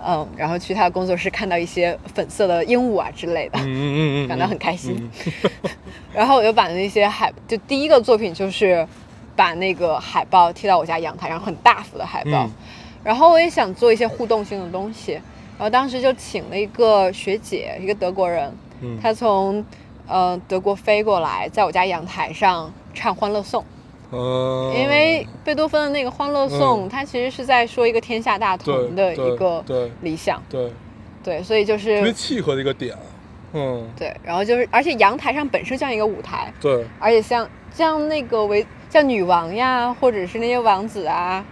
[0.05, 0.27] 嗯。
[0.35, 5.09] 然后去他的工作室看到一些粉色的鹦鹉啊之类的，嗯嗯嗯，感到很开心。
[5.25, 5.71] 嗯。
[6.13, 8.85] 然后我就把那些海，就第一个作品就是
[9.35, 12.45] 把那个海报贴到我家阳台上，很大幅的海报。
[12.45, 12.51] 嗯。
[13.05, 15.19] 然后我也想做一些互动性的东西，
[15.57, 18.51] 然后当时就请了一个学姐，一个德国人，
[18.81, 18.99] 嗯。
[19.01, 19.63] 她从
[20.07, 23.61] 呃德国飞过来，在我家阳台上唱《欢乐颂》，
[24.11, 26.89] 嗯，因为贝多芬的那个《欢乐颂》，嗯。
[26.89, 29.63] 它其实是在说一个天下大同的一个
[30.01, 30.71] 理想，对。
[31.23, 32.95] 对，所以就是特别是契合的一个点，
[33.53, 41.43] 嗯，对，然后就是而且阳台上本身像一个舞台，对，而且像像那个维像女王呀，或者是那些王子啊，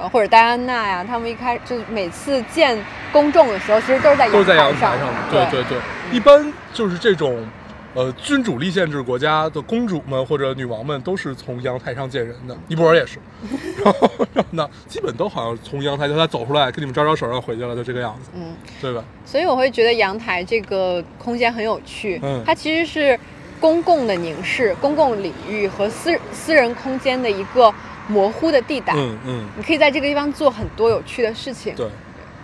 [0.00, 2.78] 呃或者戴安娜呀，他们一开就是每次见
[3.12, 5.78] 公众的时候，其实都是在都是在阳台台上，对对对，
[6.10, 7.46] 一般就是这种。
[7.92, 13.18] 呃，君主立宪制国家的公主们或者女王们都是从阳台上见人的，尼泊尔也是，
[13.84, 19.02] 然后然后呢，基本都好像从阳台就他走出来跟你们招招手，然后回去了，就这个样子，嗯，对吧？
[19.26, 23.18] 所以我会觉得阳台这个空间很有趣，嗯它其实是
[23.58, 27.74] 公共的凝视、公共领域和私私人空间的一个
[28.10, 28.92] 模糊的地带。
[28.96, 31.74] 嗯嗯，你可以在这个地方做很多有趣的事情。
[31.76, 31.86] 对，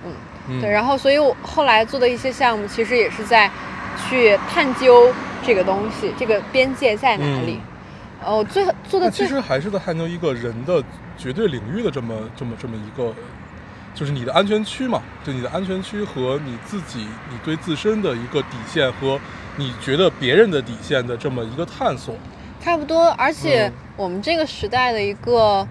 [0.05, 0.12] 嗯
[0.49, 3.51] 嗯对，然后所以我后来做的一些项目，其实也是在
[4.09, 5.12] 去探究
[5.45, 7.61] 这个东西，这个边界在哪里。
[8.25, 10.83] 哦，最做的最其实还是在探究一个人的
[11.19, 13.14] 绝对领域的这么这么这么一个，
[13.95, 19.21] 就是你的安全区嘛，就你的安全区和你自己你对自身的一个底线和
[19.57, 22.14] 你觉得别人的底线的这么一个探索。
[22.67, 23.73] 差不多，而且嗯。
[23.97, 25.67] 我们这个时代的一个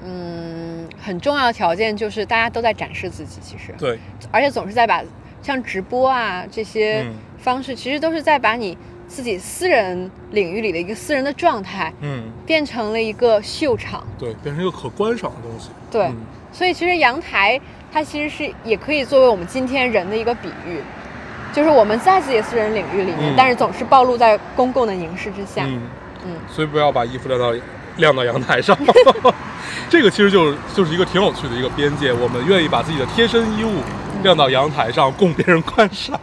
[0.00, 3.98] 嗯很重要的条件就是大家都在展示自己，其实，对，
[4.30, 5.02] 而且总是在把
[5.42, 7.14] 像直播啊这些嗯。
[7.38, 14.06] 方式，其实都是在把你自己私人领域里的一个私人的状态嗯，变成了一个秀场。
[14.16, 15.70] 对，变成一个可观赏的东西。
[15.90, 16.16] 对，嗯。
[16.52, 17.60] 所以其实阳台
[17.92, 20.78] 它其实是也可以作为我们今天人的一个比喻，
[21.54, 25.64] 就是我们在自己的私人领域里面，嗯但是总是暴露在公共的凝视之下。
[25.66, 25.80] 嗯，
[26.26, 27.54] 嗯所以不要把衣服晾到
[27.96, 28.76] 晾到阳台上。
[29.88, 33.80] 这个其实就是就是一个挺有趣的一个边界，我们愿意把自己的贴身衣物
[34.22, 36.18] 晾到阳台上供别人观赏。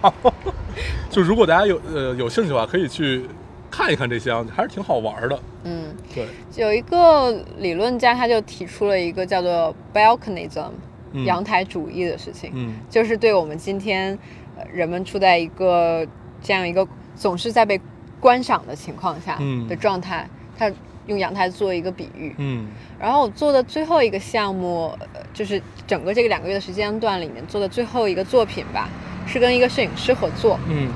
[1.09, 3.25] 就如果大家有呃有兴趣的话，可以去
[3.69, 5.39] 看一看这些啊，还是挺好玩的。
[5.63, 6.25] 嗯，对，
[6.55, 10.71] 有一个理论家他就提出了一个叫做 balconism
[11.13, 14.19] 嗯阳台主义的事情，嗯就是对我们今天呃
[14.71, 16.05] 人们处在一个
[16.41, 17.79] 这样一个总是在被
[18.19, 19.67] 观赏的情况下嗯。
[19.67, 20.71] 的状态，他
[21.07, 22.35] 用阳台做一个比喻。
[22.37, 22.67] 嗯。
[22.99, 28.87] 然后我做的最后一个项目，呃就是整个这个两个月的时间段里面做的最后一个作品吧，
[29.25, 30.89] 是跟一个摄影师合作，嗯。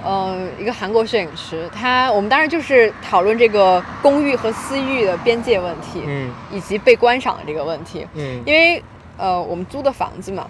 [0.00, 6.30] 呃，一个韩国摄影师，他我们当时就是讨论这个公寓和私域的边界问题，嗯。
[6.52, 8.40] 以及被观赏的这个问题，嗯。
[8.46, 8.82] 因为
[9.16, 10.48] 呃我们租的房子嘛，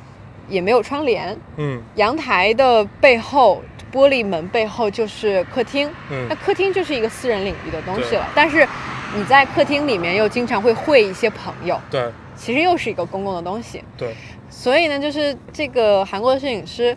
[0.48, 1.82] 也没有窗帘，嗯。
[1.96, 3.62] 阳台的背后。
[3.90, 6.26] 玻璃门背后就是客厅，嗯。
[6.28, 8.28] 那客厅就是一个私人领域的东西了。
[8.34, 8.68] 但是
[9.16, 12.12] 你在客厅里面又经常会会一些朋友，对。
[12.36, 13.82] 其实又是一个公共的东西。
[13.96, 14.14] 对，
[14.50, 16.94] 所以呢，就是这个韩国的摄影师，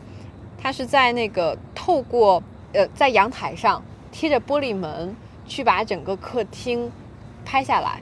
[0.61, 2.43] 他是在那个透过
[2.73, 3.81] 呃在阳台上
[4.11, 5.15] 贴着玻璃门
[5.47, 6.91] 去把整个客厅
[7.45, 8.01] 拍下来，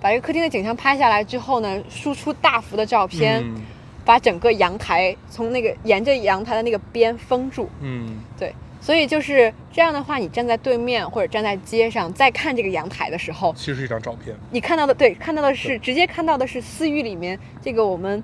[0.00, 3.62] 把这个客厅的景象拍下来之后呢，输出大幅的照片，嗯
[4.04, 7.68] 把整个阳台从那个沿着阳台的那个边封住。
[7.80, 14.36] 嗯对，所以就是这样的话，你站在对面或者站在街上，再看这个阳台的时候，其实是一张照片。
[14.50, 18.22] 你看到的对，看到的是直接看到的是私域里面这个我们，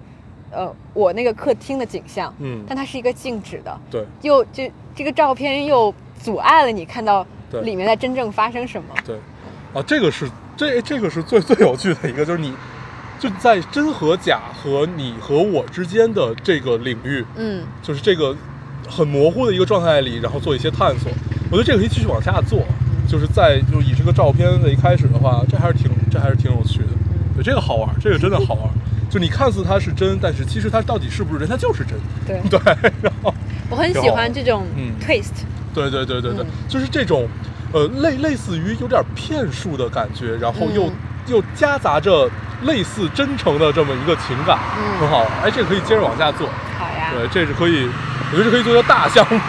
[0.50, 7.24] 呃，我那个客厅的景象，嗯但它是一个静止的，对又就这个照片又阻碍了你看到
[7.62, 8.94] 里面在真正发生什么。
[9.06, 9.16] 对，
[9.72, 12.52] 啊，这个是这这个是最最有趣的一个，就是你
[13.18, 18.34] 就在真和假和你和我之间的这个领域，嗯就是这个
[18.88, 21.10] 很模糊的一个状态里，然后做一些探索。
[21.50, 22.62] 我觉得这个可以继续往下做，
[23.08, 26.88] 就是在就以这个照片的一开始的话，这还是挺这还是挺有趣的。
[27.34, 28.70] 对，这个好玩，这个真的好玩。
[29.10, 31.98] 就你看似它是真，但是其实它到底是不是真，它就是真。
[32.26, 33.34] 对 对，然后
[33.70, 35.44] 我很喜欢这种嗯 twist。
[35.74, 37.26] 对对对对对，嗯就是这种，
[37.72, 40.92] 呃，类类似于有点骗术的感觉，然后又、嗯
[41.28, 42.26] 又夹杂着
[42.62, 45.28] 类似真诚的这么一个情感，嗯很好玩。
[45.44, 46.48] 哎，这个可以接着往下做，
[46.78, 47.88] 好呀，对，这是可以，
[48.32, 49.40] 我觉得这可以做一个大项目，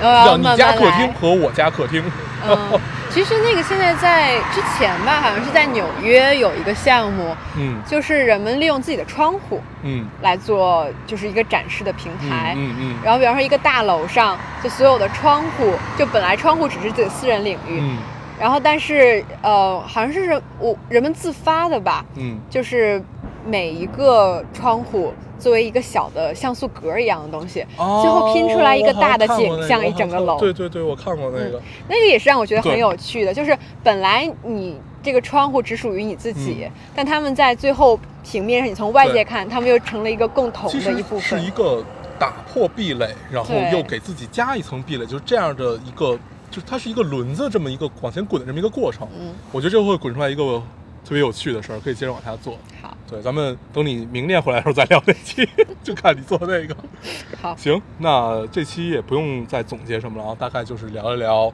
[0.00, 1.12] 我要叫你家客厅。
[1.14, 2.02] 和我家客厅。
[2.46, 12.52] 嗯，其实那个现在在之前吧，好像是在纽约有一个项目，嗯就是人们利用自己的窗户嗯来做，就是一个展示的平台。
[12.54, 17.96] 嗯嗯然后，比方说一个大楼上，就所有的窗户，就本来窗户只是自己的私人领域，嗯
[18.38, 23.02] 然后但是呃，好像是我人们自发的吧，嗯就是
[23.46, 30.38] 每一个窗户作为一个小的像素格一样的东西，哦最后拼出来一个大的景象，个一整个楼。
[30.38, 31.60] 对对对，我看过那个。
[31.88, 41.50] 那个也是让我觉得很有趣的，就是本来你这个窗户只属于你自己，嗯但他们在最后平面上，你从外界看，他们又成了一个共同的一部分是一。
[41.50, 41.84] 个
[42.16, 46.16] 打破壁垒，然后又给自己加一层壁垒，就是这样的一个，
[46.54, 49.08] 就是它是一个轮子这么一个往前滚的这么一个过程。
[49.18, 50.62] 嗯，我觉得这会滚出来一个
[51.04, 52.56] 特别有趣的事儿，可以接着往下做。
[52.80, 55.48] 好，对，咱们等你明年回来的时候再聊那期，
[55.82, 56.76] 就看你做那个。
[57.42, 61.52] 好，行，那这期也不用再总结什么了啊，大概就是聊一聊，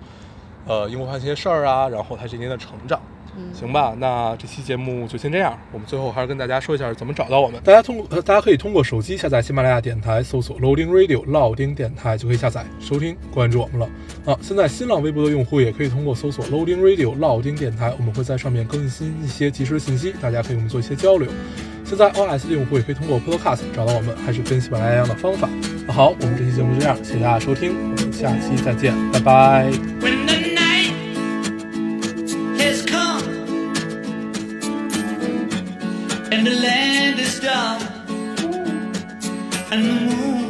[0.66, 3.00] 呃，英国发生一些事儿啊，然后他这年的成长。
[3.36, 5.58] 嗯，行吧，那这期节目就先这样。
[5.72, 7.60] 我们最后还是跟大家说一下怎么找到我们。
[7.62, 13.88] 大家通过，呃大家可以通过手机下载喜马拉雅电台，搜索 Loading Radio 老丁电台就可以下载收听关注我们了。
[14.24, 21.28] 啊，现在新浪微博的用户也可以通过搜索 Loading Radio 老丁电台，我们会在上面更新一些及时的信息，大家可以跟我们做一些交流。
[21.84, 25.48] 现在 iOS 的用户也可以通过 Podcast 找到我们，还是跟喜马拉雅一样的方法。
[25.86, 30.39] 那好，我们这期节目就这样，谢谢大家收听，我们下期再见，拜拜。
[37.50, 37.82] job
[39.72, 40.49] and the moon.